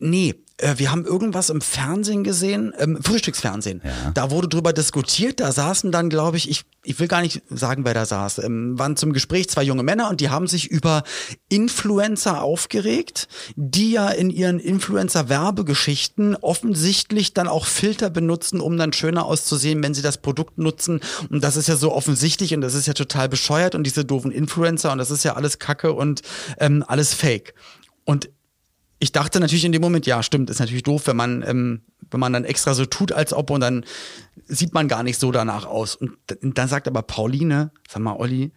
[0.00, 3.82] Nee, äh, wir haben irgendwas im Fernsehen gesehen, ähm, Frühstücksfernsehen.
[4.14, 7.84] Da wurde drüber diskutiert, da saßen dann, glaube ich, ich, ich will gar nicht sagen,
[7.84, 11.02] wer da saß, ähm, waren zum Gespräch zwei junge Männer und die haben sich über
[11.48, 19.26] Influencer aufgeregt, die ja in ihren Influencer-Werbegeschichten offensichtlich dann auch Filter benutzen, um dann schöner
[19.26, 21.00] auszusehen, wenn sie das Produkt nutzen.
[21.30, 24.30] Und das ist ja so offensichtlich und das ist ja total bescheuert und diese doofen
[24.30, 26.22] Influencer und das ist ja alles Kacke und
[26.58, 27.54] ähm, alles Fake.
[28.04, 28.28] Und
[29.04, 32.20] ich dachte natürlich in dem Moment, ja, stimmt, ist natürlich doof, wenn man, ähm, wenn
[32.20, 33.84] man dann extra so tut, als ob und dann
[34.46, 35.94] sieht man gar nicht so danach aus.
[35.94, 38.52] Und dann sagt aber Pauline, sag mal, Olli,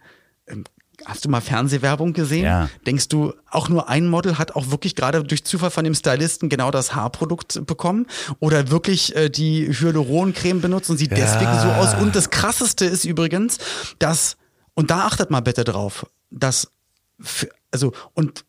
[0.46, 0.64] ähm,
[1.04, 2.46] hast du mal Fernsehwerbung gesehen?
[2.46, 2.70] Ja.
[2.86, 6.48] Denkst du, auch nur ein Model hat auch wirklich gerade durch Zufall von dem Stylisten
[6.48, 8.06] genau das Haarprodukt bekommen?
[8.40, 11.94] Oder wirklich äh, die Hyaluroncreme benutzt und sieht deswegen so aus?
[12.00, 13.58] Und das Krasseste ist übrigens,
[13.98, 14.38] dass,
[14.72, 16.72] und da achtet mal bitte drauf, dass,
[17.20, 18.46] für, also, und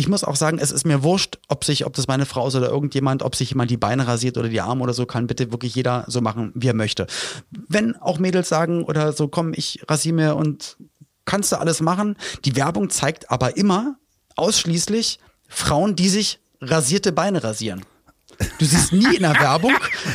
[0.00, 2.54] ich muss auch sagen, es ist mir wurscht, ob sich, ob das meine Frau ist
[2.54, 5.52] oder irgendjemand, ob sich jemand die Beine rasiert oder die Arme oder so, kann bitte
[5.52, 7.06] wirklich jeder so machen, wie er möchte.
[7.68, 10.78] Wenn auch Mädels sagen oder so, komm, ich rasiere mir und
[11.26, 12.16] kannst du alles machen.
[12.46, 13.96] Die Werbung zeigt aber immer
[14.36, 17.84] ausschließlich Frauen, die sich rasierte Beine rasieren.
[18.58, 19.72] Du siehst nie in der Werbung,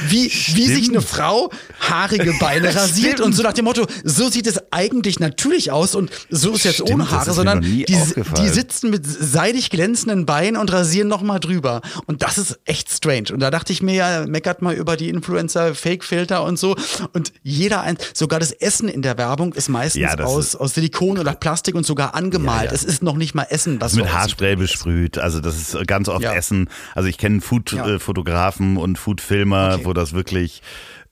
[0.07, 4.47] wie, wie sich eine Frau haarige Beine rasiert und so nach dem Motto, so sieht
[4.47, 8.89] es eigentlich natürlich aus und so ist jetzt Stimmt, ohne Haare, sondern die, die sitzen
[8.89, 11.81] mit seidig glänzenden Beinen und rasieren nochmal drüber.
[12.07, 13.29] Und das ist echt strange.
[13.31, 16.75] Und da dachte ich mir ja, meckert mal über die Influencer, Fake-Filter und so.
[17.13, 20.73] Und jeder ein, sogar das Essen in der Werbung ist meistens Ja, aus, ist- aus
[20.73, 22.59] Silikon oder Plastik und sogar angemalt.
[22.63, 22.71] Ja, ja.
[22.71, 24.13] Es ist noch nicht mal Essen, was mit.
[24.13, 25.17] Haarspray besprüht.
[25.17, 26.23] Also das ist ganz oft.
[26.23, 26.69] Essen.
[26.93, 27.39] Also ich kenne
[27.71, 27.99] Ja.
[28.15, 29.85] Food-Fotografen und Food-Filmer, Okay.
[29.85, 30.61] wo das wirklich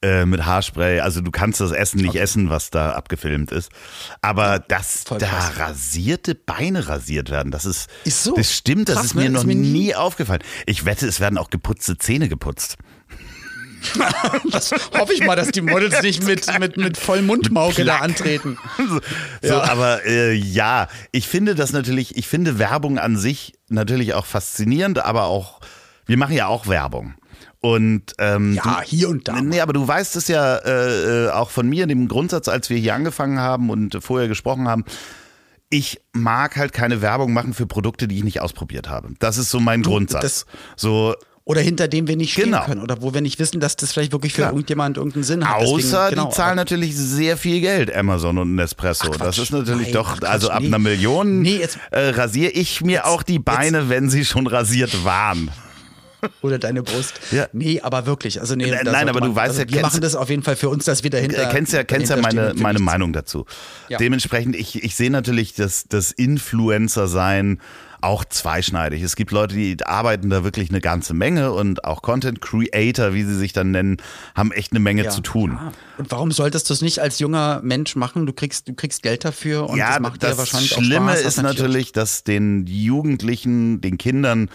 [0.02, 3.70] äh, mit Haarspray, also du kannst das Essen nicht essen, was da abgefilmt ist.
[4.22, 5.58] Aber dass voll da krass.
[5.58, 8.34] rasierte Beine rasiert werden, das ist, Ist so.
[8.34, 9.22] das stimmt, das Krass, ist ne?
[9.24, 10.42] mir noch Ist mir nie- nie aufgefallen.
[10.66, 12.76] Ich wette, es werden auch geputzte Zähne geputzt.
[14.50, 18.56] Das hoffe ich mal, dass die Models nicht mit, mit, mit vollem Mundmauke da antreten.
[18.78, 19.00] So,
[19.42, 24.24] so aber äh, ja, ich finde das natürlich, ich finde Werbung an sich natürlich auch
[24.24, 25.60] faszinierend, aber auch,
[26.06, 27.14] wir machen ja auch Werbung.
[27.60, 29.40] Und ähm, Ja, hier und da.
[29.40, 32.76] Nee, aber du weißt es ja äh, äh, auch von mir, dem Grundsatz, als wir
[32.76, 34.84] hier angefangen haben und vorher gesprochen haben.
[35.70, 39.08] Ich mag halt keine Werbung machen für Produkte, die ich nicht ausprobiert habe.
[39.18, 40.22] Das ist so mein Grundsatz.
[40.22, 40.46] das-
[40.76, 41.14] so
[41.46, 42.64] Oder hinter dem wir nicht stehen Genau.
[42.64, 42.80] können.
[42.82, 44.52] Oder wo wir nicht wissen, dass das vielleicht wirklich für Klar.
[44.52, 45.56] irgendjemand irgendeinen Sinn hat.
[45.56, 49.08] Außer Deswegen, genau, die zahlen natürlich sehr viel Geld, Amazon und Nespresso.
[49.12, 50.68] Ach, das ist natürlich Nein, doch, Quatsch, also ab nee.
[50.68, 55.04] einer Million Nee, jetzt- äh, rasiere ich mir auch die Beine, wenn sie schon rasiert
[55.04, 55.50] waren.
[56.42, 57.20] Oder deine Brust.
[57.30, 57.46] Ja.
[57.52, 58.40] Nee, aber wirklich.
[58.40, 60.42] Also nee, Nein, da nein, aber du weißt also ja, Wir machen das auf jeden
[60.42, 61.48] Fall für uns, dass wir dahinter.
[61.48, 62.78] Äh, kennst ja, kennst ja meine, meine.
[62.78, 63.46] Meinung dazu.
[63.88, 63.98] Ja.
[63.98, 67.60] Dementsprechend, ich, ich sehe natürlich das, das Influencer-Sein
[68.00, 69.02] auch zweischneidig.
[69.02, 73.24] Es gibt Leute, die arbeiten da wirklich eine ganze Menge und auch Content Creator, wie
[73.24, 73.96] sie sich dann nennen,
[74.34, 75.10] haben echt eine Menge Ja.
[75.10, 75.52] zu tun.
[75.58, 75.72] Ja.
[75.96, 78.26] Und warum solltest du es nicht als junger Mensch machen?
[78.26, 81.16] Du kriegst, du kriegst Geld dafür und ja, das macht das dir wahrscheinlich Schlimme auch
[81.16, 81.24] Spaß.
[81.24, 84.50] ist natürlich, dass den Jugendlichen, den Kindern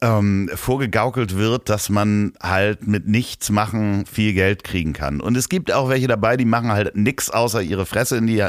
[0.00, 5.20] ähm, vorgegaukelt wird, dass man halt mit nichts machen viel Geld kriegen kann.
[5.20, 8.44] Und es gibt auch welche dabei, die machen halt nichts außer ihre Fresse in die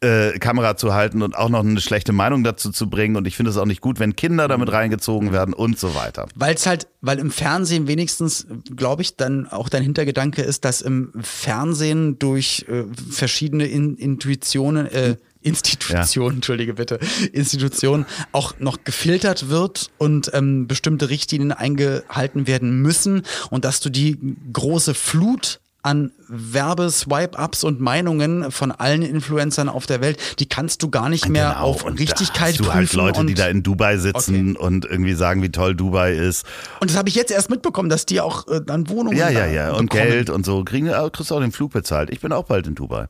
[0.00, 3.16] äh, Kamera zu halten und auch noch eine schlechte Meinung dazu zu bringen.
[3.16, 6.26] Und ich finde es auch nicht gut, wenn Kinder damit reingezogen werden und so weiter.
[6.34, 10.80] Weil es halt, weil im Fernsehen wenigstens, glaube ich, dann auch dein Hintergedanke ist, dass
[10.80, 16.34] im Fernsehen durch äh, verschiedene in Intuitionen, äh, Institution, ja.
[16.34, 16.98] entschuldige bitte,
[17.32, 23.90] Institution auch noch gefiltert wird und ähm, bestimmte Richtlinien eingehalten werden müssen und dass du
[23.90, 24.18] die
[24.52, 30.90] große Flut an Werbeswipe-Ups und Meinungen von allen Influencern auf der Welt, die kannst du
[30.90, 31.60] gar nicht mehr genau.
[31.60, 32.74] auf und Richtigkeit da hast du prüfen.
[32.74, 34.66] halt Leute, die da in Dubai sitzen okay.
[34.66, 36.44] und irgendwie sagen, wie toll Dubai ist.
[36.80, 39.46] Und das habe ich jetzt erst mitbekommen, dass die auch äh, dann Wohnungen Ja, ja,
[39.46, 39.72] ja.
[39.72, 40.10] Und bekommen.
[40.10, 40.62] Geld und so.
[40.64, 42.10] Kriegen, kriegst du auch den Flug bezahlt.
[42.10, 43.06] Ich bin auch bald in Dubai.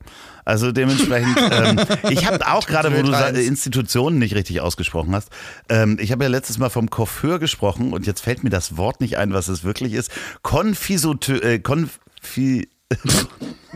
[0.51, 1.79] Also dementsprechend, ähm,
[2.09, 5.29] ich habe auch gerade, wo du Institutionen nicht richtig ausgesprochen hast,
[5.69, 8.99] ähm, ich habe ja letztes Mal vom Coiffeur gesprochen und jetzt fällt mir das Wort
[8.99, 10.11] nicht ein, was es wirklich ist.
[10.41, 12.67] Konfisoteur, äh, Konf Konfi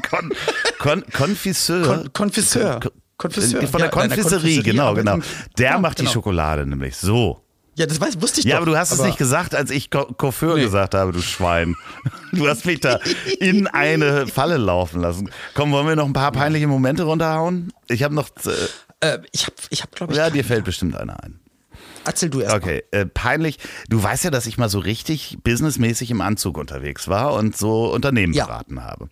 [0.10, 0.34] Kon,
[0.80, 1.86] Kon, Konfisseur.
[1.86, 2.82] Kon, Konfisseur.
[3.16, 3.66] Konfisseur.
[3.68, 5.20] Von der ja, Konfiserie, genau, genau.
[5.58, 6.10] Der ja, macht genau.
[6.10, 6.98] die Schokolade nämlich.
[6.98, 7.45] So.
[7.76, 9.70] Ja, das weiß, wusste ich Ja, doch, aber du hast aber es nicht gesagt, als
[9.70, 10.64] ich Coiffeur nee.
[10.64, 11.76] gesagt habe, du Schwein.
[12.32, 13.00] Du hast mich da
[13.40, 15.30] in eine Falle laufen lassen.
[15.54, 17.72] Komm, wollen wir noch ein paar peinliche Momente runterhauen?
[17.88, 18.30] Ich habe noch.
[19.02, 20.18] Äh, ich habe, ich hab, glaube ich.
[20.18, 21.40] Ja, dir fällt bestimmt einer ein.
[22.06, 22.56] Erzähl du erst.
[22.56, 23.58] Okay, äh, peinlich.
[23.90, 27.92] Du weißt ja, dass ich mal so richtig businessmäßig im Anzug unterwegs war und so
[27.92, 28.46] Unternehmen ja.
[28.46, 29.10] beraten habe.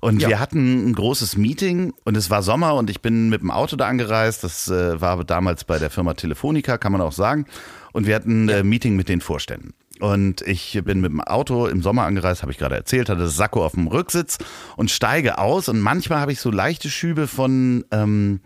[0.00, 0.28] Und ja.
[0.28, 3.76] wir hatten ein großes Meeting und es war Sommer und ich bin mit dem Auto
[3.76, 4.44] da angereist.
[4.44, 7.46] Das äh, war damals bei der Firma Telefonica, kann man auch sagen.
[7.92, 9.74] Und wir hatten ein äh, Meeting mit den Vorständen.
[10.00, 13.36] Und ich bin mit dem Auto im Sommer angereist, habe ich gerade erzählt, hatte das
[13.36, 14.38] Sakko auf dem Rücksitz
[14.76, 15.68] und steige aus.
[15.68, 18.40] Und manchmal habe ich so leichte Schübe von ähm,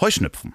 [0.00, 0.54] Heuschnüpfen.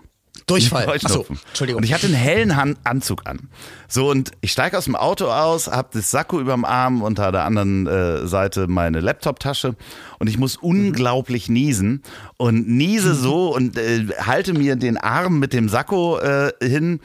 [0.52, 0.88] Durchfall.
[0.90, 1.80] Achso, Entschuldigung.
[1.80, 3.50] Und ich hatte einen hellen Han Anzug an.
[3.88, 7.46] So, und ich steige aus dem Auto aus, habe das Sakko überm Arm, unter der
[7.46, 9.76] anderen äh, Seite meine Laptoptasche
[10.20, 12.02] und ich muss unglaublich niesen
[12.38, 17.00] und niese so und äh, halte mir den Arm mit dem Sakko äh, hin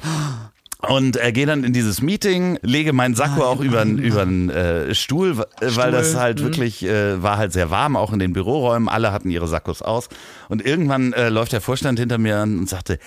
[0.88, 5.34] und äh, gehe dann in dieses Meeting, lege meinen Sakko auch über den äh, Stuhl,
[5.34, 6.44] Stuhl, weil das halt mhm.
[6.44, 8.88] wirklich äh, war halt sehr warm, auch in den Büroräumen.
[8.88, 10.08] Alle hatten ihre Sakkos aus.
[10.48, 12.98] Und irgendwann äh, läuft der Vorstand hinter mir an und sagte,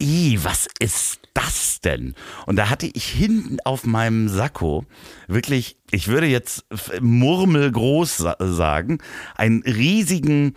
[0.00, 2.14] I, was ist das denn?
[2.46, 4.84] Und da hatte ich hinten auf meinem Sakko
[5.28, 6.64] wirklich, ich würde jetzt
[7.00, 8.98] murmelgroß sagen,
[9.36, 10.54] einen riesigen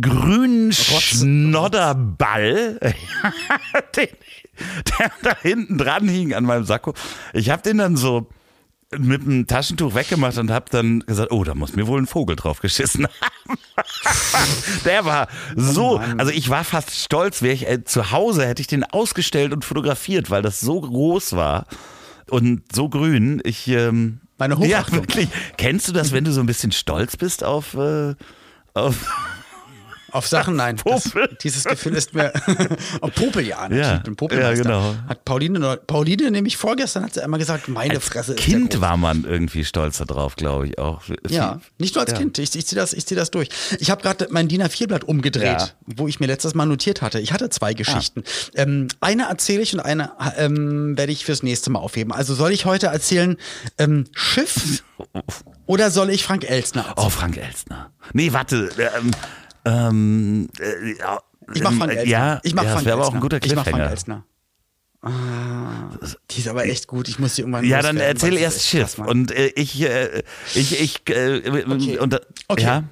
[0.00, 2.78] grünen Schnodderball,
[3.96, 4.08] den,
[4.98, 6.94] der da hinten dran hing an meinem Sakko.
[7.32, 8.28] Ich habe den dann so
[8.98, 12.36] mit dem Taschentuch weggemacht und habe dann gesagt, oh, da muss mir wohl ein Vogel
[12.36, 13.58] drauf geschissen haben.
[14.84, 18.60] Der war so, oh also ich war fast stolz, wäre ich äh, zu Hause hätte
[18.60, 21.66] ich den ausgestellt und fotografiert, weil das so groß war
[22.30, 23.40] und so grün.
[23.44, 24.70] Ich ähm, meine Hochachtung.
[24.70, 25.28] Ja, wirklich.
[25.56, 28.14] Kennst du das, wenn du so ein bisschen stolz bist auf äh,
[28.74, 28.96] auf
[30.12, 30.76] auf Sachen, nein.
[30.84, 31.10] Das,
[31.42, 32.32] dieses Gefühl ist mir.
[33.00, 33.70] oh, Popel, ja.
[33.70, 34.94] Ja, ja, genau.
[35.08, 38.96] Hat Pauline, Pauline nämlich vorgestern hat sie einmal gesagt, meine als Fresse ist Kind war
[38.96, 41.02] man irgendwie stolz darauf, glaube ich auch.
[41.28, 42.18] Ja, nicht nur als ja.
[42.18, 42.38] Kind.
[42.38, 43.48] Ich, ich ziehe das, zieh das durch.
[43.78, 45.68] Ich habe gerade mein DIN A4-Blatt umgedreht, ja.
[45.86, 47.18] wo ich mir letztes Mal notiert hatte.
[47.20, 48.22] Ich hatte zwei Geschichten.
[48.24, 48.62] Ah.
[48.62, 52.12] Ähm, eine erzähle ich und eine ähm, werde ich fürs nächste Mal aufheben.
[52.12, 53.36] Also soll ich heute erzählen
[53.78, 54.82] ähm, Schiff
[55.66, 57.06] oder soll ich Frank Elstner erzählen?
[57.06, 57.90] Oh, Frank Elstner.
[58.12, 58.70] Nee, warte.
[58.78, 59.12] Ähm,
[59.64, 60.92] ähm, äh,
[61.54, 62.10] ich mach Frank Elstner.
[62.10, 63.66] Ja, ich mach ja, Frank das wäre aber auch ein guter Cliffhanger.
[63.66, 64.24] Ich mach Frank Elstner.
[65.04, 65.90] Ah,
[66.30, 67.08] die ist aber echt gut.
[67.08, 67.64] Ich muss sie irgendwann.
[67.64, 68.98] Ja, dann erzähl erst Schiff.
[68.98, 70.22] Und äh, ich, äh,
[70.54, 71.98] ich, ich, äh, okay.
[71.98, 72.62] Und, okay.
[72.62, 72.84] Ja?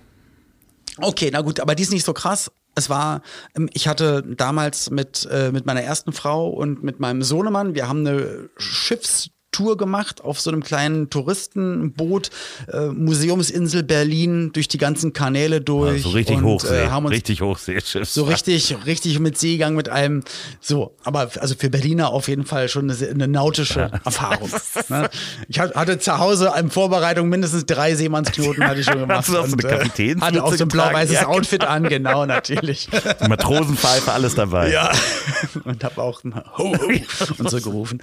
[0.98, 2.50] Okay, na gut, aber die ist nicht so krass.
[2.74, 3.22] Es war,
[3.56, 7.88] ähm, ich hatte damals mit, äh, mit meiner ersten Frau und mit meinem Sohnemann, wir
[7.88, 12.30] haben eine Schiffs Tour gemacht auf so einem kleinen Touristenboot,
[12.72, 16.04] äh, Museumsinsel Berlin, durch die ganzen Kanäle durch.
[16.04, 18.08] Also richtig und, Hochsee, äh, haben uns richtig Hochseeschiff.
[18.20, 20.22] So richtig, richtig mit Seegang, mit allem.
[20.60, 24.00] So, aber also für Berliner auf jeden Fall schon eine, eine nautische ja.
[24.04, 24.50] Erfahrung.
[24.88, 25.08] ne?
[25.48, 29.18] Ich hatte zu Hause in Vorbereitung mindestens drei Seemannsknoten hatte ich schon gemacht.
[29.18, 31.26] Hast du auch so eine äh, Kapitänsmütze Hatte auch so ein blau-weißes ja.
[31.28, 32.88] Outfit an, genau, natürlich.
[33.20, 34.70] Matrosenpfeife, alles dabei.
[34.70, 34.92] Ja,
[35.64, 36.90] und habe auch ein Ho, Ho
[37.38, 38.00] und so gerufen.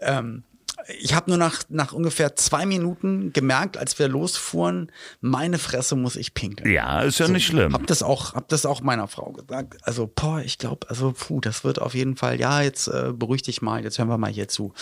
[0.00, 0.42] Ähm,
[1.00, 6.16] ich habe nur nach, nach ungefähr zwei Minuten gemerkt, als wir losfuhren, meine Fresse muss
[6.16, 6.70] ich pinkeln.
[6.70, 7.72] Ja, ist ja so, nicht schlimm.
[7.72, 9.76] Hab das auch, hab das auch meiner Frau gesagt.
[9.82, 13.42] Also, boah, ich glaube, also, puh, das wird auf jeden Fall, ja, jetzt äh, beruhig
[13.42, 14.72] dich mal, jetzt hören wir mal hier zu.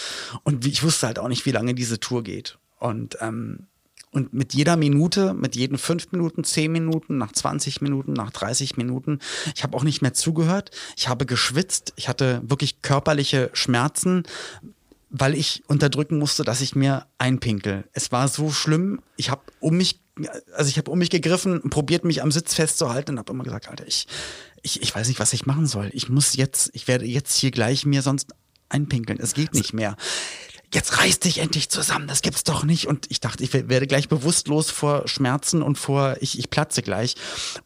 [0.42, 2.58] Und ich wusste halt auch nicht, wie lange diese Tour geht.
[2.78, 3.66] Und, ähm,
[4.10, 8.76] und mit jeder Minute, mit jeden fünf Minuten, zehn Minuten, nach 20 Minuten, nach 30
[8.78, 9.18] Minuten,
[9.54, 10.70] ich habe auch nicht mehr zugehört.
[10.96, 11.92] Ich habe geschwitzt.
[11.96, 14.22] Ich hatte wirklich körperliche Schmerzen
[15.10, 17.84] weil ich unterdrücken musste, dass ich mir einpinkel.
[17.92, 19.00] Es war so schlimm.
[19.16, 20.00] Ich habe um mich,
[20.54, 23.68] also ich habe um mich gegriffen, probiert mich am Sitz festzuhalten und habe immer gesagt,
[23.68, 24.06] Alter, ich,
[24.62, 25.90] ich, ich weiß nicht, was ich machen soll.
[25.92, 28.34] Ich muss jetzt, ich werde jetzt hier gleich mir sonst
[28.68, 29.18] einpinkeln.
[29.20, 29.96] Es geht nicht mehr
[30.72, 32.86] jetzt reiß dich endlich zusammen, das gibt's doch nicht.
[32.86, 37.16] Und ich dachte, ich werde gleich bewusstlos vor Schmerzen und vor, ich, ich platze gleich.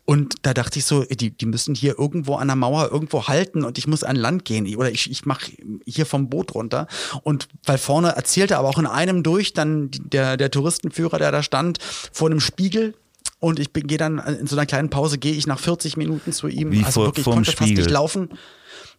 [0.05, 3.65] Und da dachte ich so, die, die müssen hier irgendwo an der Mauer irgendwo halten
[3.65, 5.53] und ich muss an Land gehen oder ich, ich mache
[5.85, 6.87] hier vom Boot runter.
[7.23, 11.43] Und weil vorne erzählte aber auch in einem durch dann der, der Touristenführer, der da
[11.43, 11.79] stand,
[12.13, 12.95] vor einem Spiegel,
[13.41, 16.47] und ich gehe dann in so einer kleinen Pause, gehe ich nach 40 Minuten zu
[16.47, 16.71] ihm.
[16.71, 18.29] Wie also vor, wirklich, ich konnte fast nicht laufen.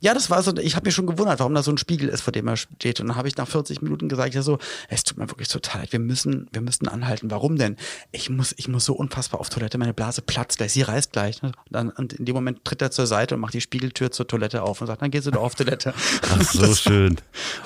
[0.03, 2.21] Ja, das war so, ich habe mir schon gewundert, warum da so ein Spiegel ist,
[2.21, 2.99] vor dem er steht.
[2.99, 4.57] Und dann habe ich nach 40 Minuten gesagt, ja so,
[4.89, 7.29] es tut mir wirklich total leid, wir müssen, wir müssen anhalten.
[7.29, 7.77] Warum denn?
[8.11, 11.41] Ich muss, ich muss so unfassbar auf Toilette, meine Blase platzt gleich, sie reißt gleich.
[11.43, 14.27] Und, dann, und in dem Moment tritt er zur Seite und macht die Spiegeltür zur
[14.27, 15.93] Toilette auf und sagt, dann gehst du doch auf Toilette.
[16.21, 17.17] Ach, so schön.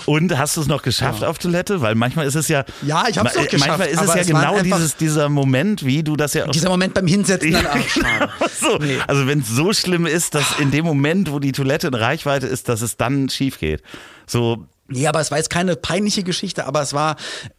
[0.06, 1.28] Und hast du es noch geschafft ja.
[1.28, 1.82] auf Toilette?
[1.82, 2.66] Weil manchmal ist es ja.
[2.82, 3.70] Ja, ich habe es noch geschafft.
[3.70, 6.52] Manchmal ist es ja es genau dieses, dieser Moment, wie du das ja auch.
[6.52, 8.50] Dieser Moment beim Hinsetzen dann auch.
[8.50, 8.78] so.
[8.78, 8.98] Nee.
[9.08, 11.94] Also wenn es so schlimm ist, dass in dem Moment, wo die Toilette in
[12.28, 13.82] Reichweite ist, dass es dann schief geht.
[14.26, 14.66] So.
[14.90, 17.18] Nee, aber es war jetzt keine peinliche Geschichte, aber es war,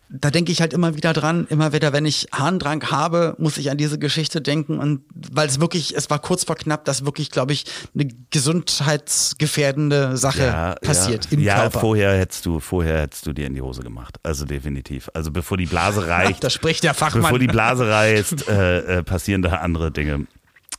[0.09, 3.71] da denke ich halt immer wieder dran, immer wieder, wenn ich Harndrang habe, muss ich
[3.71, 7.31] an diese Geschichte denken und weil es wirklich, es war kurz vor knapp, dass wirklich,
[7.31, 11.33] glaube ich, eine gesundheitsgefährdende Sache ja, passiert ja.
[11.33, 11.75] im ja, Körper.
[11.75, 15.11] Ja, vorher hättest du, vorher hättest du dir in die Hose gemacht, also definitiv.
[15.13, 17.25] Also bevor die Blase reicht, da spricht der Fachmann.
[17.25, 20.27] Bevor die Blase reißt, äh, äh, passieren da andere Dinge.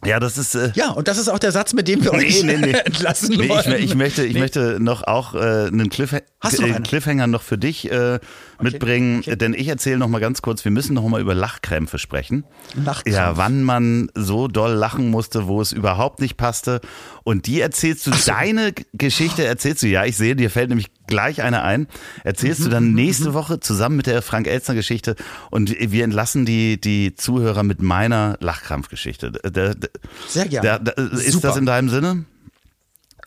[0.06, 0.56] Ja, das ist.
[0.56, 2.72] Äh, ja, und das ist auch der Satz, mit dem wir euch nee, nee, nee.
[2.86, 3.74] entlassen nee, wollen.
[3.74, 6.22] Ich, ich, möchte, ich möchte noch auch äh, einen Cliff äh,
[6.84, 8.20] Cliffhanger noch für dich äh,
[8.62, 9.36] mitbringen, okay.
[9.36, 10.64] denn ich erzähle noch mal ganz kurz.
[10.64, 12.43] Wir müssen noch mal über Lachkrämpfe sprechen.
[12.76, 13.16] Lachkrampf.
[13.16, 16.82] Ja, wann man so doll lachen musste, wo es überhaupt nicht passte.
[17.24, 18.32] Und die erzählst du, so.
[18.32, 19.88] deine Geschichte erzählst du.
[19.88, 21.88] Ja, ich sehe, dir fällt nämlich gleich eine ein.
[22.24, 23.30] Erzählst du mhm, dann mhm, nächste.
[23.34, 25.16] Woche zusammen mit der Frank Elzner Geschichte
[25.51, 29.34] und wir entlassen die die Zuhörer mit meiner Lachkrampfgeschichte.
[30.28, 30.91] Sehr gerne.
[31.14, 31.49] ist Super.
[31.49, 32.26] das in deinem Sinne?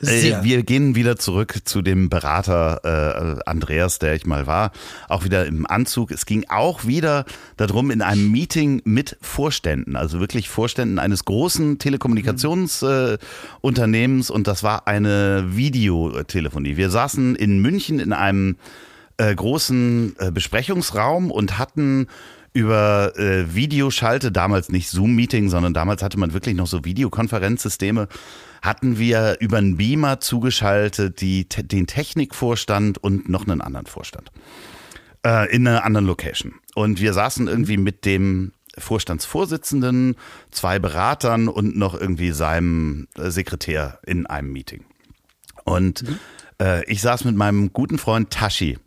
[0.03, 0.45] Äh, Sehr.
[0.45, 4.73] Wir gehen wieder zurück zu dem Berater äh, Andreas, der ich mal war,
[5.09, 6.11] auch wieder im Anzug.
[6.11, 7.25] Es ging auch wieder
[7.57, 14.63] darum, in einem Meeting mit Vorständen, also wirklich Vorständen eines großen Telekommunikationsunternehmens äh, und das
[14.63, 16.77] war eine Videotelefonie.
[16.77, 18.57] Wir saßen in München in einem
[19.19, 22.09] äh, großen äh, Besprechungsraum und hatten
[22.55, 28.09] über äh, Videoschalte, damals nicht Zoom-Meeting, sondern damals hatte man wirklich noch so Videokonferenzsysteme,
[28.63, 34.31] hatten wir über einen Beamer zugeschaltet die, den Technikvorstand und noch einen anderen Vorstand
[35.27, 36.55] äh, in einer anderen Location.
[36.75, 40.17] Und wir saßen irgendwie mit dem Vorstandsvorsitzenden,
[40.51, 44.85] zwei Beratern und noch irgendwie seinem äh, Sekretär in einem Meeting.
[45.65, 46.19] Und mhm.
[46.61, 48.79] äh, ich saß mit meinem guten Freund Tashi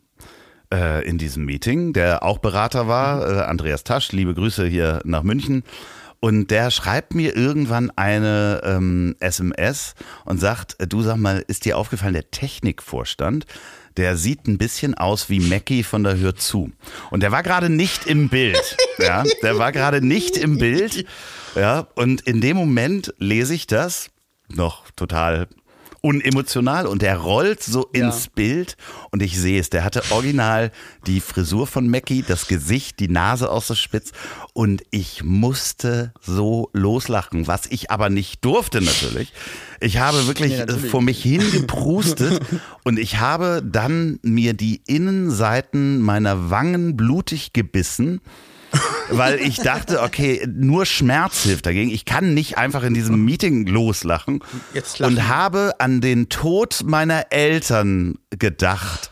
[0.72, 3.38] äh, in diesem Meeting, der auch Berater war, mhm.
[3.38, 5.62] äh, Andreas Tasch, liebe Grüße hier nach München.
[6.26, 11.66] Und der schreibt mir irgendwann eine ähm, SMS und sagt, äh, du sag mal, ist
[11.66, 13.46] dir aufgefallen, der Technikvorstand,
[13.96, 16.72] der sieht ein bisschen aus wie Mackie von der Hör zu.
[17.12, 18.76] Und der war gerade nicht im Bild.
[18.98, 21.04] Ja, der war gerade nicht im Bild.
[21.54, 24.08] Ja, und in dem Moment lese ich das
[24.48, 25.48] noch total
[26.06, 28.06] unemotional und der rollt so ja.
[28.06, 28.76] ins Bild
[29.10, 29.70] und ich sehe es.
[29.70, 30.70] Der hatte original
[31.06, 34.12] die Frisur von Mackie, das Gesicht, die Nase aus der Spitz
[34.52, 39.32] und ich musste so loslachen, was ich aber nicht durfte natürlich.
[39.80, 42.40] Ich habe wirklich ja, vor mich hingeprustet
[42.84, 48.20] und ich habe dann mir die Innenseiten meiner Wangen blutig gebissen
[49.10, 51.90] weil ich dachte, okay, nur Schmerz hilft dagegen.
[51.90, 54.42] Ich kann nicht einfach in diesem Meeting loslachen
[55.00, 59.10] und habe an den Tod meiner Eltern gedacht.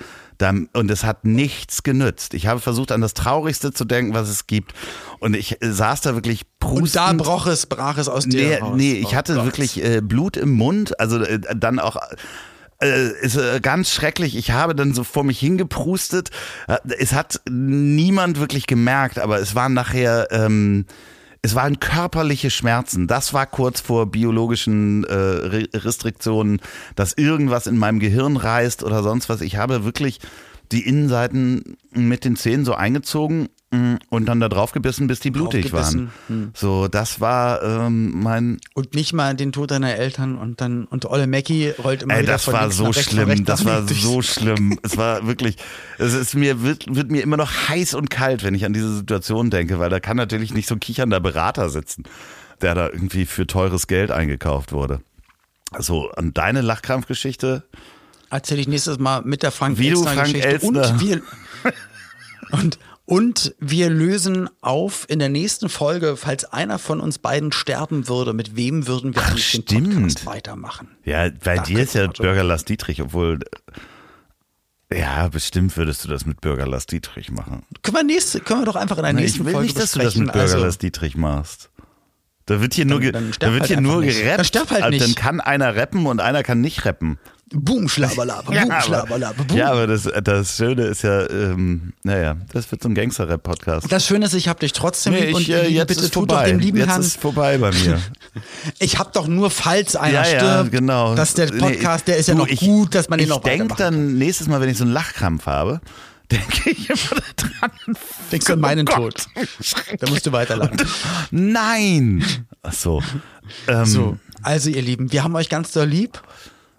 [0.74, 2.34] Und es hat nichts genützt.
[2.34, 4.74] Ich habe versucht, an das Traurigste zu denken, was es gibt.
[5.18, 7.10] Und ich äh, saß da wirklich prustend.
[7.10, 8.72] Und da brach es, brach es aus dir nee, raus.
[8.76, 11.00] Nee, ich oh hatte wirklich äh, Blut im Mund.
[11.00, 12.16] Also äh, dann auch äh,
[12.80, 14.36] ist äh, ganz schrecklich.
[14.36, 16.30] Ich habe dann so vor mich hingeprustet.
[16.68, 20.86] Äh, es hat niemand wirklich gemerkt, aber es waren nachher, ähm,
[21.42, 23.06] es waren körperliche Schmerzen.
[23.06, 26.60] Das war kurz vor biologischen äh, Restriktionen,
[26.96, 29.40] dass irgendwas in meinem Gehirn reißt oder sonst was.
[29.40, 30.20] Ich habe wirklich
[30.72, 33.48] die Innenseiten mit den Zähnen so eingezogen
[34.10, 36.10] und dann da drauf gebissen, bis die blutig waren.
[36.28, 36.50] Hm.
[36.54, 38.58] So, das war ähm, mein.
[38.74, 42.22] Und nicht mal den Tod deiner Eltern und dann und Olle Mackie rollt immer Ey,
[42.22, 44.78] wieder das war so schlimm, das war so schlimm.
[44.82, 45.56] Es war wirklich,
[45.98, 48.94] es ist mir wird, wird mir immer noch heiß und kalt, wenn ich an diese
[48.94, 52.04] Situation denke, weil da kann natürlich nicht so ein kichernder Berater sitzen,
[52.62, 55.00] der da irgendwie für teures Geld eingekauft wurde.
[55.72, 57.64] Also an deine Lachkrampfgeschichte
[58.30, 60.48] erzähle ich nächstes Mal mit der Frank Wie Elstner Frank Geschichte.
[60.48, 60.90] Elstner.
[60.90, 61.22] Und wir,
[62.52, 68.08] und, und wir lösen auf in der nächsten Folge, falls einer von uns beiden sterben
[68.08, 69.90] würde, mit wem würden wir Ach, eigentlich den.
[70.02, 70.88] Podcast weitermachen?
[71.04, 73.40] Ja, bei Da dir ist ja Bürger Lars Dietrich, obwohl.
[74.92, 77.64] Ja, bestimmt würdest du das mit Bürger Lars Dietrich machen.
[77.82, 79.78] Können wir, nächste, können wir doch einfach in der Na, nächsten ich will Folge nicht,
[79.78, 81.70] dass du das mit Bürger Also, Lars Dietrich machst.
[82.46, 84.20] Da wird hier nur, ge dann da wird halt hier nur nicht.
[84.22, 84.54] gerappt.
[84.54, 85.16] Dann halt Also, Dann nicht.
[85.16, 87.18] kann einer rappen und einer kann nicht rappen.
[87.52, 89.56] Boom, schlabberlaber, boom, aber- schlabberlaber, boom.
[89.56, 93.92] Ja, aber das, das Schöne ist ja, ähm, naja, das wird so ein Gangster-Rap-Podcast.
[93.92, 96.00] Das Schöne ist, ich habe dich trotzdem Nee, lieb und ich, äh, liebe, jetzt bitte
[96.00, 96.42] ist tut vorbei.
[96.44, 97.00] doch dem lieben jetzt Herrn.
[97.02, 98.00] ist vorbei bei mir.
[98.80, 101.14] Ich habe doch nur, falls einer ja, ja, stirbt, genau.
[101.14, 103.30] dass der Nee, Podcast, der ist ja du, noch ich, gut, dass man den ich
[103.30, 103.94] noch denke weitermachen kann.
[104.08, 105.80] dann nächstes Mal, wenn ich so einen Lachkrampf habe,
[106.32, 107.70] denke ich immer dran.
[108.32, 109.26] Denkst du an meinen Oh Tod.
[110.00, 110.78] Da musst du weiterlachen.
[111.30, 112.24] Nein!
[112.62, 113.02] Ach so.
[113.68, 116.20] Ähm, So, also ihr Lieben, wir haben euch ganz doll lieb.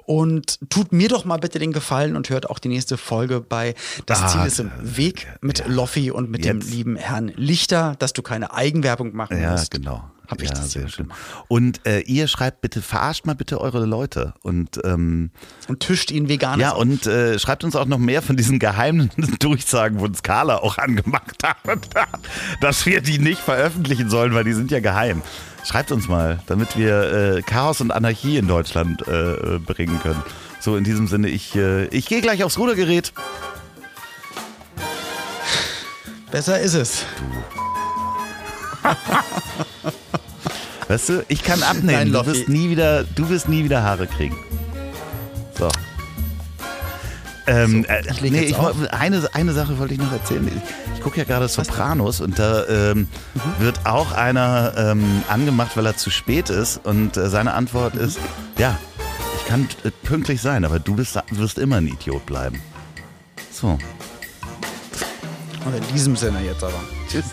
[0.05, 3.73] Und tut mir doch mal bitte den Gefallen und hört auch die nächste Folge bei
[4.05, 6.69] Das Ah, Ziel ist im Weg mit Loffi und mit dem Jetzt.
[6.71, 9.71] lieben Herrn Lichter, dass du keine Eigenwerbung machen Ja, musst.
[9.71, 10.03] genau.
[10.27, 11.09] Hab ich ja, das sehr schön.
[11.47, 15.29] Und äh, ihr schreibt bitte, verarscht mal bitte eure Leute und ähm,
[15.67, 16.59] Und tischt ihn vegan.
[16.59, 20.57] ja und äh, schreibt uns auch noch mehr von diesen geheimen Durchsagen, wo uns Carla
[20.57, 21.57] auch angemacht hat,
[22.59, 25.21] dass wir die nicht veröffentlichen sollen, weil die sind ja geheim.
[25.65, 30.21] Schreibt uns mal, damit wir äh, Chaos und Anarchie in Deutschland äh, bringen können.
[30.59, 33.11] So in diesem Sinne, ich äh, ich gehe gleich aufs Rudergerät.
[36.31, 37.05] Besser ist es.
[40.87, 42.11] Weißt du, ich kann abnehmen.
[42.11, 44.37] Nein, du wirst nie wieder, du wirst nie wieder Haare kriegen.
[45.57, 45.67] So.
[47.47, 50.47] Ähm, äh, ich nee, ich, eine, eine Sache wollte ich noch erzählen.
[50.47, 53.63] Ich, ich gucke ja gerade Sopranos und da ähm, Mhm.
[53.63, 56.79] wird auch einer ähm, angemacht, weil er zu spät ist.
[56.83, 58.01] Und äh, seine Antwort Mhm.
[58.01, 58.19] ist:
[58.57, 58.77] Ja,
[59.37, 62.61] ich kann äh, pünktlich sein, aber du bist, wirst immer ein Idiot bleiben.
[63.51, 63.67] So,
[65.65, 66.73] Und in diesem Sinne jetzt aber.
[67.09, 67.25] tschüss.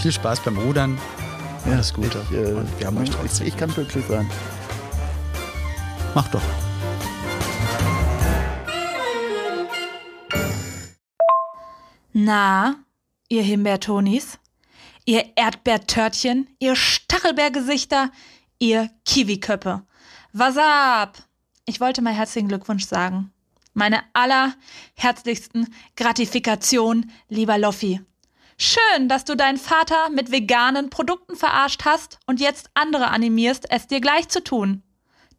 [0.00, 0.98] Viel Spaß beim Rudern.
[1.66, 2.18] Alles Gute.
[2.30, 3.46] Ich, äh, wir haben euch trotzdem.
[3.46, 4.28] Ich, ich kann pünktlich sein.
[6.14, 6.40] Mach doch.
[12.14, 12.76] Na,
[13.30, 14.38] ihr Himbeertonis,
[15.06, 18.10] ihr Erdbeertörtchen, ihr Stachelbeergesichter,
[18.58, 19.82] ihr Kiwiköppe.
[20.34, 21.16] Was ab?
[21.64, 23.32] Ich wollte mal herzlichen Glückwunsch sagen.
[23.72, 28.02] Meine allerherzlichsten Gratifikation, lieber Loffi.
[28.58, 33.86] Schön, dass du deinen Vater mit veganen Produkten verarscht hast und jetzt andere animierst, es
[33.86, 34.82] dir gleich zu tun.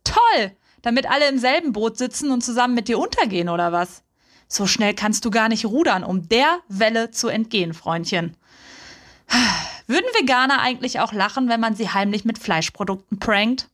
[0.03, 4.03] Toll, damit alle im selben Boot sitzen und zusammen mit dir untergehen, oder was?
[4.53, 8.37] So schnell kannst du gar nicht rudern, um der Welle zu entgehen, Freundchen.
[9.87, 13.67] Würden Veganer eigentlich auch lachen, wenn man sie heimlich mit Fleischprodukten prankt?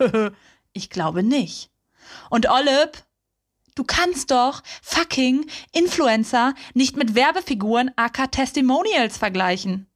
[0.72, 1.70] ich glaube nicht.
[2.30, 2.90] Und Olive,
[3.76, 9.86] du kannst doch fucking Influencer nicht mit Werbefiguren aka Testimonials vergleichen.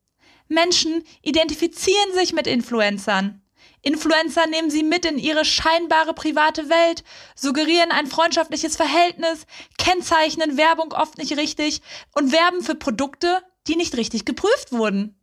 [0.47, 3.43] Menschen identifizieren sich mit Influencern.
[3.83, 7.05] Influencer nehmen sie mit in ihre scheinbare private Welt,
[7.35, 11.81] suggerieren ein freundschaftliches Verhältnis, kennzeichnen Werbung oft nicht richtig
[12.15, 15.15] und werben für Produkte, die nicht richtig geprüft wurden.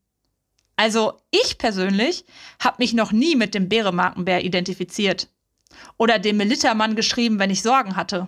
[0.77, 2.25] Also ich persönlich
[2.59, 5.29] habe mich noch nie mit dem Bäremarkenbär identifiziert.
[5.97, 8.27] Oder dem Melittermann geschrieben, wenn ich Sorgen hatte.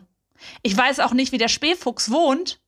[0.61, 2.59] Ich weiß auch nicht, wie der Spähfuchs wohnt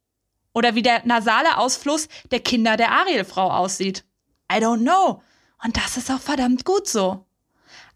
[0.54, 4.06] oder wie der nasale Ausfluss der Kinder der Arielfrau aussieht.
[4.52, 5.22] I don't know.
[5.64, 7.26] Und das ist auch verdammt gut so.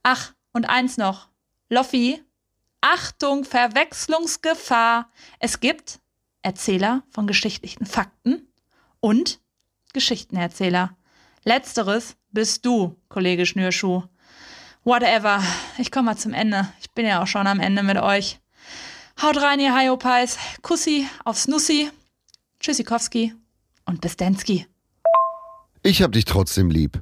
[0.04, 1.30] Ach, und eins noch.
[1.70, 2.22] Loffi,
[2.82, 5.10] Achtung, Verwechslungsgefahr.
[5.40, 6.00] Es gibt
[6.42, 8.48] Erzähler von geschichtlichen Fakten
[9.00, 9.40] und
[9.94, 10.98] Geschichtenerzähler.
[11.46, 14.04] Letzteres bist du, Kollege Schnürschuh.
[14.84, 15.42] Whatever.
[15.78, 16.68] Ich komme mal zum Ende.
[16.82, 18.40] Ich bin ja auch schon am Ende mit euch.
[19.22, 20.38] Haut rein, ihr Hyopies.
[20.62, 21.90] Kussi aufs Nussi.
[22.60, 23.34] Tschüssikowski
[23.86, 24.68] und bis Densky.
[25.84, 27.02] Ich hab dich trotzdem lieb.